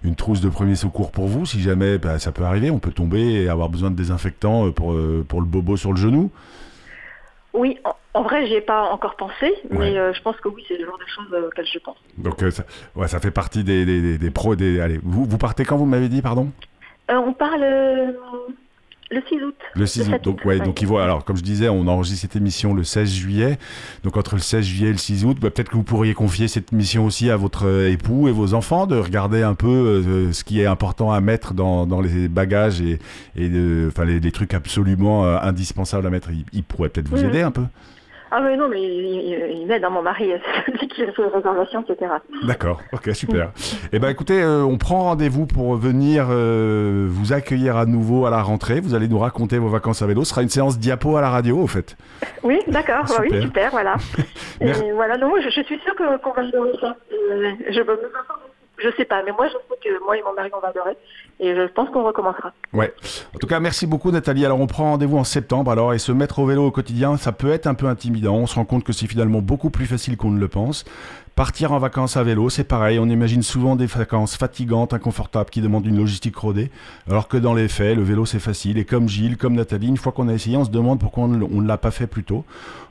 une 0.04 0.14
trousse 0.14 0.40
de 0.40 0.48
premier 0.48 0.74
secours 0.74 1.10
pour 1.10 1.26
vous, 1.26 1.46
si 1.46 1.60
jamais 1.60 1.98
bah, 1.98 2.18
ça 2.18 2.32
peut 2.32 2.44
arriver, 2.44 2.70
on 2.70 2.78
peut 2.78 2.92
tomber 2.92 3.42
et 3.42 3.48
avoir 3.48 3.68
besoin 3.68 3.90
de 3.90 3.96
désinfectant 3.96 4.70
pour, 4.72 4.96
pour 5.28 5.40
le 5.40 5.46
bobo 5.46 5.76
sur 5.76 5.92
le 5.92 5.98
genou. 5.98 6.30
Oui, 7.54 7.78
en, 8.14 8.22
vrai, 8.22 8.46
j'y 8.46 8.54
ai 8.54 8.60
pas 8.60 8.90
encore 8.92 9.16
pensé, 9.16 9.52
mais 9.70 9.94
je 9.94 10.22
pense 10.22 10.36
que 10.36 10.48
oui, 10.48 10.64
c'est 10.68 10.76
le 10.76 10.86
genre 10.86 10.98
de 10.98 11.06
choses 11.06 11.44
auxquelles 11.46 11.66
je 11.72 11.78
pense. 11.78 11.96
Donc, 12.18 12.40
ça, 12.50 12.62
ouais, 12.94 13.08
ça 13.08 13.20
fait 13.20 13.30
partie 13.30 13.64
des, 13.64 13.84
des, 13.84 14.18
des, 14.18 14.30
pros. 14.30 14.54
Des, 14.54 14.80
allez, 14.80 15.00
vous, 15.02 15.24
vous 15.24 15.38
partez 15.38 15.64
quand 15.64 15.76
vous 15.76 15.86
m'avez 15.86 16.08
dit, 16.08 16.22
pardon? 16.22 16.48
On 17.08 17.32
parle 17.32 17.64
le 19.10 19.22
6 19.26 19.42
août. 19.42 19.54
Le 19.74 19.86
6 19.86 20.08
août. 20.10 20.20
Donc, 20.22 20.44
ouais, 20.44 20.58
donc 20.58 20.82
il 20.82 20.86
voit. 20.86 21.02
Alors, 21.02 21.24
comme 21.24 21.36
je 21.36 21.42
disais, 21.42 21.68
on 21.70 21.86
enregistre 21.86 22.20
cette 22.20 22.36
émission 22.36 22.74
le 22.74 22.84
16 22.84 23.10
juillet. 23.10 23.58
Donc, 24.04 24.16
entre 24.18 24.34
le 24.34 24.40
16 24.40 24.64
juillet 24.64 24.88
et 24.88 24.92
le 24.92 24.98
6 24.98 25.24
août, 25.24 25.38
bah, 25.40 25.50
peut-être 25.50 25.70
que 25.70 25.76
vous 25.76 25.82
pourriez 25.82 26.12
confier 26.12 26.46
cette 26.46 26.72
mission 26.72 27.06
aussi 27.06 27.30
à 27.30 27.36
votre 27.36 27.66
euh, 27.66 27.90
époux 27.90 28.28
et 28.28 28.32
vos 28.32 28.52
enfants, 28.52 28.86
de 28.86 28.96
regarder 28.96 29.42
un 29.42 29.54
peu 29.54 29.66
euh, 29.66 30.32
ce 30.32 30.44
qui 30.44 30.60
est 30.60 30.66
important 30.66 31.10
à 31.10 31.20
mettre 31.22 31.54
dans, 31.54 31.86
dans 31.86 32.02
les 32.02 32.28
bagages 32.28 32.82
et, 32.82 32.98
et 33.34 33.48
de, 33.48 33.90
les, 34.04 34.32
trucs 34.32 34.52
absolument 34.52 35.24
euh, 35.24 35.38
indispensables 35.40 36.06
à 36.06 36.10
mettre. 36.10 36.28
Il, 36.52 36.62
pourrait 36.62 36.90
peut-être 36.90 37.08
vous 37.08 37.24
aider 37.24 37.40
un 37.40 37.50
peu. 37.50 37.64
Ah 38.30 38.40
oui, 38.44 38.56
non, 38.56 38.68
mais 38.68 38.82
il, 38.82 39.66
m'aide, 39.66 39.84
hein, 39.84 39.90
mon 39.90 40.02
mari, 40.02 40.32
c'est 40.66 40.72
lui 40.72 40.88
qui 40.88 41.04
fait 41.04 41.12
les 41.16 41.28
réservations, 41.28 41.84
etc. 41.88 42.12
D'accord, 42.44 42.80
ok, 42.92 43.14
super. 43.14 43.52
eh 43.92 43.98
bien, 43.98 44.10
écoutez, 44.10 44.42
euh, 44.42 44.62
on 44.62 44.76
prend 44.76 45.04
rendez-vous 45.04 45.46
pour 45.46 45.76
venir 45.76 46.26
euh, 46.30 47.06
vous 47.08 47.32
accueillir 47.32 47.76
à 47.76 47.86
nouveau 47.86 48.26
à 48.26 48.30
la 48.30 48.42
rentrée. 48.42 48.80
Vous 48.80 48.94
allez 48.94 49.08
nous 49.08 49.18
raconter 49.18 49.58
vos 49.58 49.68
vacances 49.68 50.02
à 50.02 50.06
vélo. 50.06 50.24
Ce 50.24 50.30
sera 50.30 50.42
une 50.42 50.48
séance 50.48 50.78
diapo 50.78 51.16
à 51.16 51.20
la 51.20 51.30
radio, 51.30 51.58
au 51.58 51.66
fait. 51.66 51.96
Oui, 52.42 52.60
d'accord, 52.68 53.04
bah 53.08 53.16
oui, 53.20 53.40
super, 53.40 53.70
voilà. 53.70 53.96
Et 54.60 54.92
voilà, 54.92 55.16
non, 55.16 55.32
je, 55.40 55.48
je 55.48 55.62
suis 55.62 55.78
sûre 55.80 55.94
qu'on 55.96 56.32
va 56.32 56.42
adorer 56.42 56.72
ça. 56.80 56.96
Euh, 57.12 57.52
je 57.70 57.80
me 57.80 57.98
je 58.82 58.88
sais 58.96 59.04
pas, 59.04 59.22
mais 59.24 59.32
moi 59.32 59.46
je 59.48 59.52
sais 59.52 59.78
que 59.82 60.04
moi 60.04 60.16
et 60.16 60.22
mon 60.22 60.34
mari 60.34 60.50
on 60.56 60.60
va 60.60 60.68
adorer 60.68 60.96
et 61.40 61.54
je 61.54 61.66
pense 61.68 61.88
qu'on 61.90 62.04
recommencera. 62.04 62.52
Ouais. 62.72 62.92
En 63.34 63.38
tout 63.38 63.46
cas, 63.46 63.60
merci 63.60 63.86
beaucoup 63.86 64.10
Nathalie. 64.10 64.44
Alors 64.44 64.60
on 64.60 64.66
prend 64.66 64.84
rendez-vous 64.84 65.18
en 65.18 65.24
septembre. 65.24 65.70
Alors 65.70 65.94
et 65.94 65.98
se 65.98 66.12
mettre 66.12 66.38
au 66.38 66.46
vélo 66.46 66.66
au 66.66 66.70
quotidien, 66.70 67.16
ça 67.16 67.32
peut 67.32 67.50
être 67.50 67.66
un 67.66 67.74
peu 67.74 67.86
intimidant. 67.86 68.34
On 68.34 68.46
se 68.46 68.56
rend 68.56 68.64
compte 68.64 68.84
que 68.84 68.92
c'est 68.92 69.06
finalement 69.06 69.40
beaucoup 69.40 69.70
plus 69.70 69.86
facile 69.86 70.16
qu'on 70.16 70.30
ne 70.30 70.40
le 70.40 70.48
pense. 70.48 70.84
Partir 71.38 71.70
en 71.70 71.78
vacances 71.78 72.16
à 72.16 72.24
vélo, 72.24 72.50
c'est 72.50 72.64
pareil. 72.64 72.98
On 72.98 73.06
imagine 73.08 73.44
souvent 73.44 73.76
des 73.76 73.86
vacances 73.86 74.34
fatigantes, 74.34 74.92
inconfortables, 74.92 75.50
qui 75.50 75.60
demandent 75.60 75.86
une 75.86 75.96
logistique 75.96 76.34
rodée. 76.34 76.68
Alors 77.08 77.28
que 77.28 77.36
dans 77.36 77.54
les 77.54 77.68
faits, 77.68 77.96
le 77.96 78.02
vélo 78.02 78.26
c'est 78.26 78.40
facile. 78.40 78.76
Et 78.76 78.84
comme 78.84 79.08
Gilles, 79.08 79.36
comme 79.36 79.54
Nathalie, 79.54 79.86
une 79.86 79.98
fois 79.98 80.10
qu'on 80.10 80.26
a 80.26 80.34
essayé, 80.34 80.56
on 80.56 80.64
se 80.64 80.70
demande 80.70 80.98
pourquoi 80.98 81.26
on 81.26 81.28
ne 81.28 81.64
l'a 81.64 81.78
pas 81.78 81.92
fait 81.92 82.08
plus 82.08 82.24
tôt. 82.24 82.44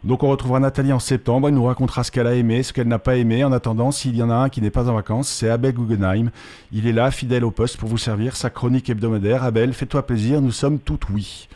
Donc 0.06 0.24
on 0.24 0.30
retrouvera 0.30 0.62
Nathalie 0.62 0.94
en 0.94 1.00
septembre. 1.00 1.50
Elle 1.50 1.56
nous 1.56 1.66
racontera 1.66 2.06
ce 2.06 2.12
qu'elle 2.12 2.26
a 2.26 2.36
aimé, 2.36 2.64
ce 2.64 2.72
qu'elle 2.72 2.88
n'a 2.88 3.00
pas 3.00 3.18
aimé. 3.18 3.44
En 3.44 3.52
attendant, 3.52 3.92
s'il 3.92 4.16
y 4.16 4.24
en 4.24 4.30
a 4.30 4.36
un 4.36 4.48
qui 4.48 4.62
n'est 4.62 4.70
pas 4.70 4.90
en 4.90 4.94
vacances, 4.94 5.28
c'est 5.28 5.50
Abel 5.50 5.74
Guggenheim. 5.74 6.30
Il 6.72 6.88
est 6.88 6.94
là, 6.94 7.12
fidèle 7.12 7.44
au 7.44 7.52
poste, 7.52 7.76
pour 7.76 7.90
vous 7.90 7.98
servir 7.98 8.38
sa 8.38 8.50
chronique 8.50 8.90
hebdomadaire. 8.90 9.44
Abel, 9.44 9.74
fais-toi 9.74 10.08
plaisir, 10.08 10.40
nous 10.40 10.52
sommes 10.52 10.80
toutes 10.80 11.10
oui. 11.10 11.50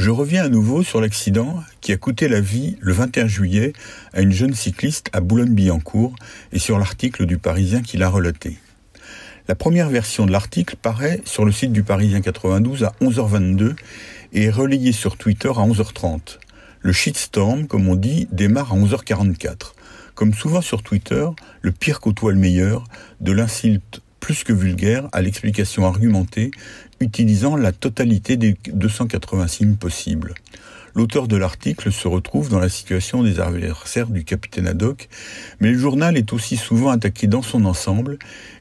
Je 0.00 0.08
reviens 0.08 0.44
à 0.44 0.48
nouveau 0.48 0.82
sur 0.82 1.02
l'accident 1.02 1.62
qui 1.82 1.92
a 1.92 1.98
coûté 1.98 2.26
la 2.26 2.40
vie 2.40 2.78
le 2.80 2.94
21 2.94 3.26
juillet 3.26 3.74
à 4.14 4.22
une 4.22 4.32
jeune 4.32 4.54
cycliste 4.54 5.10
à 5.12 5.20
Boulogne-Billancourt 5.20 6.14
et 6.54 6.58
sur 6.58 6.78
l'article 6.78 7.26
du 7.26 7.36
Parisien 7.36 7.82
qui 7.82 7.98
l'a 7.98 8.08
relaté. 8.08 8.56
La 9.46 9.54
première 9.54 9.90
version 9.90 10.24
de 10.24 10.32
l'article 10.32 10.76
paraît 10.80 11.20
sur 11.26 11.44
le 11.44 11.52
site 11.52 11.72
du 11.72 11.82
Parisien 11.82 12.22
92 12.22 12.84
à 12.84 12.94
11h22 13.02 13.76
et 14.32 14.44
est 14.44 14.50
relayée 14.50 14.92
sur 14.92 15.18
Twitter 15.18 15.50
à 15.50 15.66
11h30. 15.66 16.38
Le 16.80 16.92
shitstorm, 16.94 17.66
comme 17.66 17.86
on 17.86 17.94
dit, 17.94 18.26
démarre 18.32 18.72
à 18.72 18.76
11h44. 18.76 19.74
Comme 20.14 20.32
souvent 20.32 20.62
sur 20.62 20.82
Twitter, 20.82 21.26
le 21.60 21.72
pire 21.72 22.00
côtoie 22.00 22.32
le 22.32 22.38
meilleur, 22.38 22.84
de 23.20 23.32
l'insulte 23.32 24.00
plus 24.18 24.44
que 24.44 24.52
vulgaire 24.54 25.08
à 25.12 25.20
l'explication 25.20 25.84
argumentée 25.84 26.52
utilisant 27.00 27.56
la 27.56 27.72
totalité 27.72 28.36
des 28.36 28.56
280 28.72 29.48
signes 29.48 29.76
possibles. 29.76 30.34
L'auteur 30.94 31.28
de 31.28 31.36
l'article 31.36 31.92
se 31.92 32.06
retrouve 32.06 32.50
dans 32.50 32.58
la 32.58 32.68
situation 32.68 33.22
des 33.22 33.40
adversaires 33.40 34.08
du 34.08 34.24
capitaine 34.24 34.66
Haddock, 34.66 35.08
mais 35.60 35.70
le 35.70 35.78
journal 35.78 36.18
est 36.18 36.32
aussi 36.34 36.58
souvent 36.58 36.90
attaqué 36.90 37.26
dans 37.26 37.42
son 37.42 37.64
ensemble, 37.64 38.18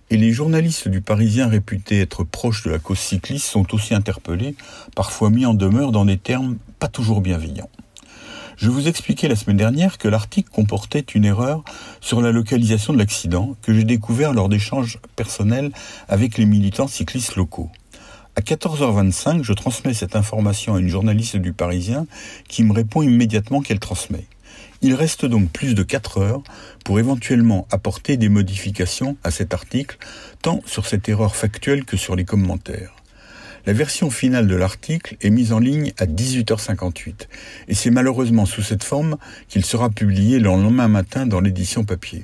et 0.10 0.16
les 0.16 0.32
journalistes 0.32 0.88
du 0.88 1.02
Parisien 1.02 1.48
réputés 1.48 2.00
être 2.00 2.24
proches 2.24 2.64
de 2.64 2.70
la 2.70 2.80
cause 2.80 3.00
cycliste 3.00 3.46
sont 3.46 3.74
aussi 3.74 3.94
interpellés, 3.94 4.56
parfois 4.96 5.30
mis 5.30 5.46
en 5.46 5.54
demeure 5.54 5.92
dans 5.92 6.06
des 6.06 6.18
termes 6.18 6.58
pas 6.80 6.88
toujours 6.88 7.22
bienveillants. 7.22 7.70
Je 8.56 8.70
vous 8.70 8.88
expliquais 8.88 9.28
la 9.28 9.36
semaine 9.36 9.58
dernière 9.58 9.98
que 9.98 10.08
l'article 10.08 10.50
comportait 10.50 11.06
une 11.14 11.26
erreur 11.26 11.64
sur 12.00 12.22
la 12.22 12.32
localisation 12.32 12.94
de 12.94 12.98
l'accident 13.00 13.56
que 13.62 13.74
j'ai 13.74 13.86
découvert 13.86 14.34
lors 14.34 14.50
d'échanges 14.50 15.00
personnels 15.16 15.72
avec 16.08 16.38
les 16.38 16.46
militants 16.46 16.88
cyclistes 16.88 17.36
locaux. 17.36 17.70
À 18.40 18.42
14h25, 18.42 19.44
je 19.44 19.52
transmets 19.52 19.94
cette 19.94 20.16
information 20.16 20.76
à 20.76 20.80
une 20.80 20.88
journaliste 20.88 21.36
du 21.36 21.52
Parisien 21.52 22.08
qui 22.48 22.64
me 22.64 22.72
répond 22.72 23.02
immédiatement 23.02 23.60
qu'elle 23.60 23.82
transmet. 23.82 24.24
Il 24.82 24.94
reste 24.94 25.26
donc 25.26 25.52
plus 25.52 25.76
de 25.76 25.84
4 25.84 26.20
heures 26.20 26.42
pour 26.86 27.00
éventuellement 27.00 27.68
apporter 27.70 28.16
des 28.16 28.30
modifications 28.30 29.18
à 29.26 29.32
cet 29.32 29.54
article, 29.54 29.98
tant 30.42 30.62
sur 30.66 30.86
cette 30.86 31.10
erreur 31.10 31.36
factuelle 31.36 31.84
que 31.84 31.98
sur 31.98 32.16
les 32.16 32.24
commentaires. 32.24 32.96
La 33.66 33.74
version 33.74 34.10
finale 34.10 34.48
de 34.48 34.56
l'article 34.56 35.18
est 35.20 35.32
mise 35.32 35.52
en 35.52 35.60
ligne 35.60 35.92
à 35.98 36.06
18h58, 36.06 37.28
et 37.68 37.76
c'est 37.76 37.92
malheureusement 37.92 38.46
sous 38.46 38.62
cette 38.62 38.86
forme 38.86 39.18
qu'il 39.50 39.66
sera 39.66 39.90
publié 39.90 40.40
le 40.40 40.46
lendemain 40.46 40.88
matin 40.88 41.26
dans 41.26 41.42
l'édition 41.42 41.84
papier. 41.84 42.24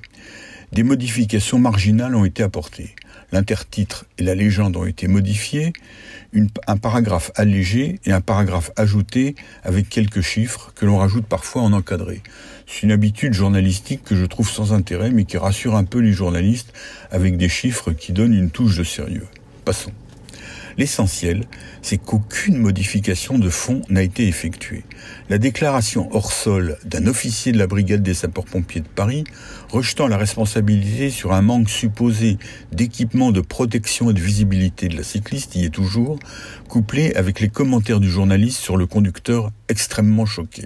Des 0.76 0.84
modifications 0.84 1.58
marginales 1.58 2.16
ont 2.16 2.26
été 2.26 2.44
apportées 2.44 2.94
l'intertitre 3.32 4.06
et 4.18 4.24
la 4.24 4.36
légende 4.36 4.76
ont 4.76 4.86
été 4.86 5.08
modifiés, 5.08 5.72
un 6.68 6.76
paragraphe 6.76 7.32
allégé 7.36 8.00
et 8.06 8.12
un 8.12 8.20
paragraphe 8.20 8.72
ajouté 8.76 9.36
avec 9.64 9.88
quelques 9.88 10.20
chiffres 10.20 10.74
que 10.76 10.86
l'on 10.86 10.98
rajoute 10.98 11.26
parfois 11.26 11.62
en 11.62 11.72
encadré. 11.72 12.22
C'est 12.68 12.84
une 12.84 12.92
habitude 12.92 13.34
journalistique 13.34 14.04
que 14.04 14.18
je 14.18 14.26
trouve 14.26 14.50
sans 14.50 14.74
intérêt 14.74 15.12
mais 15.12 15.24
qui 15.24 15.38
rassure 15.38 15.78
un 15.78 15.86
peu 15.86 16.00
les 16.00 16.12
journalistes 16.12 16.74
avec 17.10 17.38
des 17.38 17.50
chiffres 17.50 17.94
qui 17.94 18.12
donnent 18.12 18.34
une 18.34 18.52
touche 18.52 18.78
de 18.78 18.84
sérieux. 18.84 19.28
Passons. 19.64 19.94
L'essentiel, 20.78 21.46
c'est 21.82 21.98
qu'aucune 21.98 22.58
modification 22.58 23.40
de 23.40 23.50
fond 23.50 23.82
n'a 23.90 24.04
été 24.04 24.28
effectuée. 24.28 24.84
La 25.30 25.38
déclaration 25.38 26.10
hors 26.12 26.34
sol 26.34 26.78
d'un 26.84 27.08
officier 27.08 27.54
de 27.54 27.58
la 27.58 27.68
brigade 27.68 28.04
des 28.04 28.14
sapeurs-pompiers 28.14 28.82
de 28.82 28.88
Paris, 28.88 29.24
rejetant 29.70 30.08
la 30.08 30.18
responsabilité 30.18 31.10
sur 31.10 31.32
un 31.32 31.42
manque 31.42 31.70
supposé 31.70 32.38
d'équipement 32.74 33.32
de 33.32 33.40
protection 33.40 34.10
et 34.10 34.14
de 34.14 34.20
visibilité 34.20 34.90
de 34.90 34.98
la 34.98 35.04
cycliste, 35.04 35.56
y 35.56 35.64
est 35.64 35.70
toujours, 35.70 36.20
couplé 36.68 37.14
avec 37.16 37.40
les 37.40 37.50
commentaires 37.50 38.02
du 38.02 38.12
journaliste 38.12 38.60
sur 38.60 38.76
le 38.76 38.86
conducteur 38.86 39.52
extrêmement 39.70 40.26
choqué. 40.26 40.66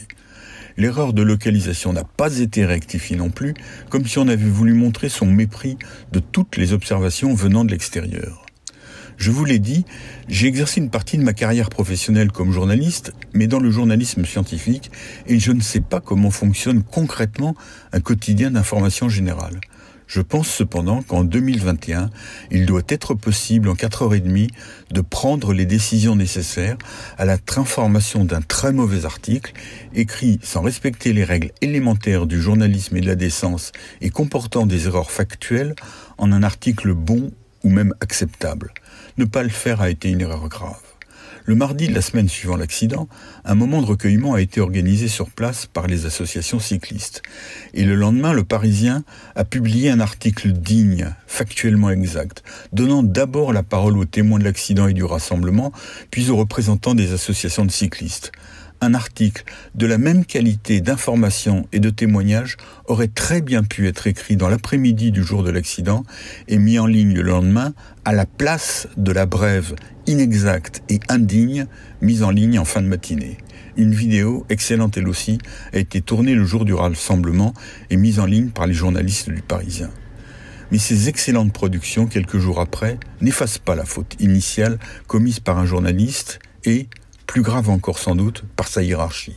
L'erreur 0.76 1.14
de 1.14 1.22
localisation 1.22 1.94
n'a 1.94 2.04
pas 2.04 2.40
été 2.40 2.66
rectifiée 2.66 3.18
non 3.18 3.30
plus, 3.30 3.54
comme 3.90 4.08
si 4.08 4.18
on 4.18 4.28
avait 4.28 4.50
voulu 4.50 4.74
montrer 4.74 5.10
son 5.10 5.28
mépris 5.28 5.78
de 6.12 6.20
toutes 6.20 6.58
les 6.58 6.74
observations 6.74 7.34
venant 7.36 7.66
de 7.66 7.72
l'extérieur. 7.72 8.49
Je 9.20 9.32
vous 9.32 9.44
l'ai 9.44 9.60
dit, 9.60 9.84
j'ai 10.30 10.48
exercé 10.48 10.80
une 10.80 10.90
partie 10.90 11.18
de 11.18 11.24
ma 11.24 11.34
carrière 11.34 11.70
professionnelle 11.70 12.32
comme 12.32 12.54
journaliste, 12.54 13.12
mais 13.34 13.48
dans 13.48 13.60
le 13.60 13.70
journalisme 13.70 14.24
scientifique, 14.24 14.92
et 15.28 15.40
je 15.40 15.52
ne 15.52 15.60
sais 15.60 15.82
pas 15.82 16.00
comment 16.00 16.32
fonctionne 16.32 16.84
concrètement 16.84 17.54
un 17.92 18.00
quotidien 18.00 18.50
d'information 18.50 19.10
générale. 19.10 19.60
Je 20.08 20.22
pense 20.22 20.48
cependant 20.48 21.02
qu'en 21.02 21.26
2021, 21.26 22.10
il 22.50 22.66
doit 22.66 22.82
être 22.88 23.14
possible 23.14 23.68
en 23.68 23.74
4h30 23.74 24.52
de 24.90 25.02
prendre 25.02 25.52
les 25.52 25.66
décisions 25.66 26.16
nécessaires 26.16 26.78
à 27.18 27.26
la 27.26 27.38
transformation 27.38 28.24
d'un 28.24 28.42
très 28.42 28.72
mauvais 28.72 29.04
article, 29.04 29.52
écrit 29.94 30.40
sans 30.44 30.62
respecter 30.62 31.12
les 31.12 31.26
règles 31.26 31.52
élémentaires 31.60 32.26
du 32.26 32.42
journalisme 32.42 32.96
et 32.96 33.02
de 33.02 33.08
la 33.08 33.16
décence 33.16 33.74
et 34.00 34.12
comportant 34.12 34.66
des 34.66 34.88
erreurs 34.88 35.12
factuelles, 35.12 35.76
en 36.18 36.32
un 36.32 36.42
article 36.42 36.94
bon 36.94 37.32
ou 37.66 37.70
même 37.70 37.94
acceptable. 38.00 38.72
Ne 39.20 39.26
pas 39.26 39.44
le 39.44 39.50
faire 39.50 39.82
a 39.82 39.90
été 39.90 40.10
une 40.10 40.22
erreur 40.22 40.48
grave. 40.48 40.80
Le 41.44 41.54
mardi 41.54 41.90
de 41.90 41.94
la 41.94 42.02
semaine 42.02 42.30
suivant 42.30 42.56
l'accident, 42.56 43.10
un 43.44 43.54
moment 43.54 43.82
de 43.82 43.86
recueillement 43.86 44.34
a 44.34 44.40
été 44.40 44.62
organisé 44.62 45.10
sur 45.10 45.30
place 45.30 45.66
par 45.66 45.88
les 45.88 46.06
associations 46.06 46.58
cyclistes. 46.58 47.22
Et 47.74 47.84
le 47.84 47.96
lendemain, 47.96 48.32
le 48.32 48.46
Parisien 48.46 49.04
a 49.36 49.44
publié 49.44 49.90
un 49.92 50.00
article 50.00 50.54
digne, 50.54 51.14
factuellement 51.28 51.90
exact, 51.90 52.44
donnant 52.72 53.04
d'abord 53.04 53.52
la 53.52 53.62
parole 53.62 53.98
aux 53.98 54.06
témoins 54.06 54.40
de 54.40 54.46
l'accident 54.46 54.88
et 54.88 54.94
du 54.94 55.04
rassemblement, 55.04 55.74
puis 56.12 56.30
aux 56.30 56.38
représentants 56.38 56.96
des 56.96 57.12
associations 57.12 57.66
de 57.66 57.72
cyclistes 57.72 58.32
un 58.82 58.94
article 58.94 59.44
de 59.76 59.86
la 59.86 59.98
même 59.98 60.26
qualité 60.26 60.82
d'information 60.82 61.68
et 61.72 61.80
de 61.80 61.90
témoignage 61.90 62.58
aurait 62.86 63.08
très 63.08 63.42
bien 63.42 63.64
pu 63.64 63.88
être 63.88 64.08
écrit 64.08 64.38
dans 64.38 64.50
l'après-midi 64.50 65.12
du 65.12 65.24
jour 65.24 65.44
de 65.44 65.52
l'accident 65.52 66.04
et 66.48 66.58
mis 66.58 66.80
en 66.80 66.86
ligne 66.86 67.14
le 67.14 67.22
lendemain 67.22 67.74
à 68.06 68.14
la 68.14 68.26
place 68.26 68.88
de 68.98 69.12
la 69.12 69.26
brève 69.26 69.76
inexacte 70.08 70.82
et 70.90 71.00
indigne 71.10 71.68
mise 72.02 72.24
en 72.24 72.32
ligne 72.32 72.58
en 72.60 72.66
fin 72.66 72.82
de 72.82 72.88
matinée. 72.88 73.38
Une 73.78 73.94
vidéo, 73.94 74.46
excellente 74.50 74.98
elle 74.98 75.08
aussi, 75.08 75.38
a 75.74 75.78
été 75.78 76.02
tournée 76.02 76.36
le 76.36 76.46
jour 76.46 76.66
du 76.66 76.74
rassemblement 76.74 77.54
et 77.90 77.98
mise 77.98 78.20
en 78.20 78.26
ligne 78.26 78.50
par 78.50 78.68
les 78.68 78.74
journalistes 78.74 79.30
du 79.30 79.42
Parisien. 79.42 79.90
Mais 80.72 80.78
ces 80.78 81.10
excellentes 81.10 81.54
productions, 81.54 82.06
quelques 82.06 82.38
jours 82.38 82.60
après, 82.60 82.98
n'effacent 83.22 83.58
pas 83.58 83.76
la 83.76 83.86
faute 83.86 84.16
initiale 84.20 84.78
commise 85.08 85.40
par 85.40 85.58
un 85.58 85.66
journaliste 85.66 86.40
et, 86.66 86.88
plus 87.30 87.44
grave 87.44 87.70
encore 87.70 88.00
sans 88.00 88.16
doute, 88.16 88.44
par 88.56 88.68
sa 88.68 88.82
hiérarchie. 88.82 89.36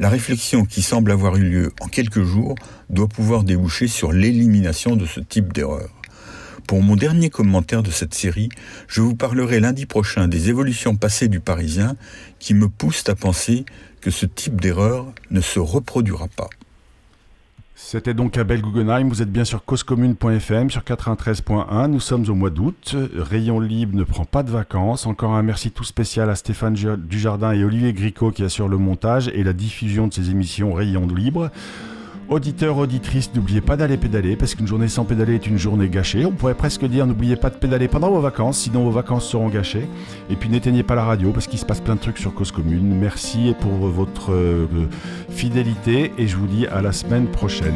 La 0.00 0.08
réflexion 0.08 0.64
qui 0.64 0.82
semble 0.82 1.12
avoir 1.12 1.36
eu 1.36 1.44
lieu 1.44 1.72
en 1.80 1.86
quelques 1.86 2.24
jours 2.24 2.56
doit 2.88 3.06
pouvoir 3.06 3.44
déboucher 3.44 3.86
sur 3.86 4.10
l'élimination 4.10 4.96
de 4.96 5.06
ce 5.06 5.20
type 5.20 5.52
d'erreur. 5.52 5.90
Pour 6.66 6.82
mon 6.82 6.96
dernier 6.96 7.30
commentaire 7.30 7.84
de 7.84 7.92
cette 7.92 8.14
série, 8.14 8.48
je 8.88 9.00
vous 9.00 9.14
parlerai 9.14 9.60
lundi 9.60 9.86
prochain 9.86 10.26
des 10.26 10.48
évolutions 10.48 10.96
passées 10.96 11.28
du 11.28 11.38
Parisien 11.38 11.94
qui 12.40 12.52
me 12.52 12.68
poussent 12.68 13.08
à 13.08 13.14
penser 13.14 13.64
que 14.00 14.10
ce 14.10 14.26
type 14.26 14.60
d'erreur 14.60 15.06
ne 15.30 15.40
se 15.40 15.60
reproduira 15.60 16.26
pas. 16.26 16.50
C'était 17.82 18.14
donc 18.14 18.36
Abel 18.36 18.60
Guggenheim, 18.60 19.08
vous 19.08 19.22
êtes 19.22 19.32
bien 19.32 19.44
sur 19.44 19.64
causecommune.fm 19.64 20.70
sur 20.70 20.82
93.1, 20.82 21.88
nous 21.88 21.98
sommes 21.98 22.28
au 22.28 22.34
mois 22.34 22.50
d'août, 22.50 22.94
Rayon 23.16 23.58
Libre 23.58 23.96
ne 23.96 24.04
prend 24.04 24.26
pas 24.26 24.44
de 24.44 24.50
vacances, 24.50 25.06
encore 25.06 25.32
un 25.32 25.42
merci 25.42 25.72
tout 25.72 25.82
spécial 25.82 26.30
à 26.30 26.36
Stéphane 26.36 26.74
Dujardin 26.74 27.52
et 27.52 27.64
Olivier 27.64 27.92
Gricot 27.92 28.30
qui 28.30 28.44
assurent 28.44 28.68
le 28.68 28.76
montage 28.76 29.28
et 29.28 29.42
la 29.42 29.54
diffusion 29.54 30.06
de 30.06 30.12
ces 30.12 30.30
émissions 30.30 30.72
Rayon 30.72 31.08
Libre. 31.08 31.50
Auditeurs, 32.30 32.78
auditrices, 32.78 33.34
n'oubliez 33.34 33.60
pas 33.60 33.76
d'aller 33.76 33.96
pédaler, 33.96 34.36
parce 34.36 34.54
qu'une 34.54 34.68
journée 34.68 34.86
sans 34.86 35.04
pédaler 35.04 35.34
est 35.34 35.48
une 35.48 35.58
journée 35.58 35.88
gâchée. 35.88 36.24
On 36.24 36.30
pourrait 36.30 36.54
presque 36.54 36.84
dire 36.84 37.04
n'oubliez 37.04 37.34
pas 37.34 37.50
de 37.50 37.56
pédaler 37.56 37.88
pendant 37.88 38.08
vos 38.08 38.20
vacances, 38.20 38.58
sinon 38.58 38.84
vos 38.84 38.92
vacances 38.92 39.28
seront 39.28 39.48
gâchées. 39.48 39.88
Et 40.30 40.36
puis 40.36 40.48
n'éteignez 40.48 40.84
pas 40.84 40.94
la 40.94 41.02
radio, 41.02 41.32
parce 41.32 41.48
qu'il 41.48 41.58
se 41.58 41.66
passe 41.66 41.80
plein 41.80 41.96
de 41.96 42.00
trucs 42.00 42.18
sur 42.18 42.32
Cause 42.32 42.52
Commune. 42.52 42.94
Merci 42.94 43.52
pour 43.58 43.72
votre 43.72 44.32
euh, 44.32 44.66
fidélité, 45.28 46.12
et 46.18 46.28
je 46.28 46.36
vous 46.36 46.46
dis 46.46 46.68
à 46.68 46.80
la 46.82 46.92
semaine 46.92 47.26
prochaine. 47.26 47.74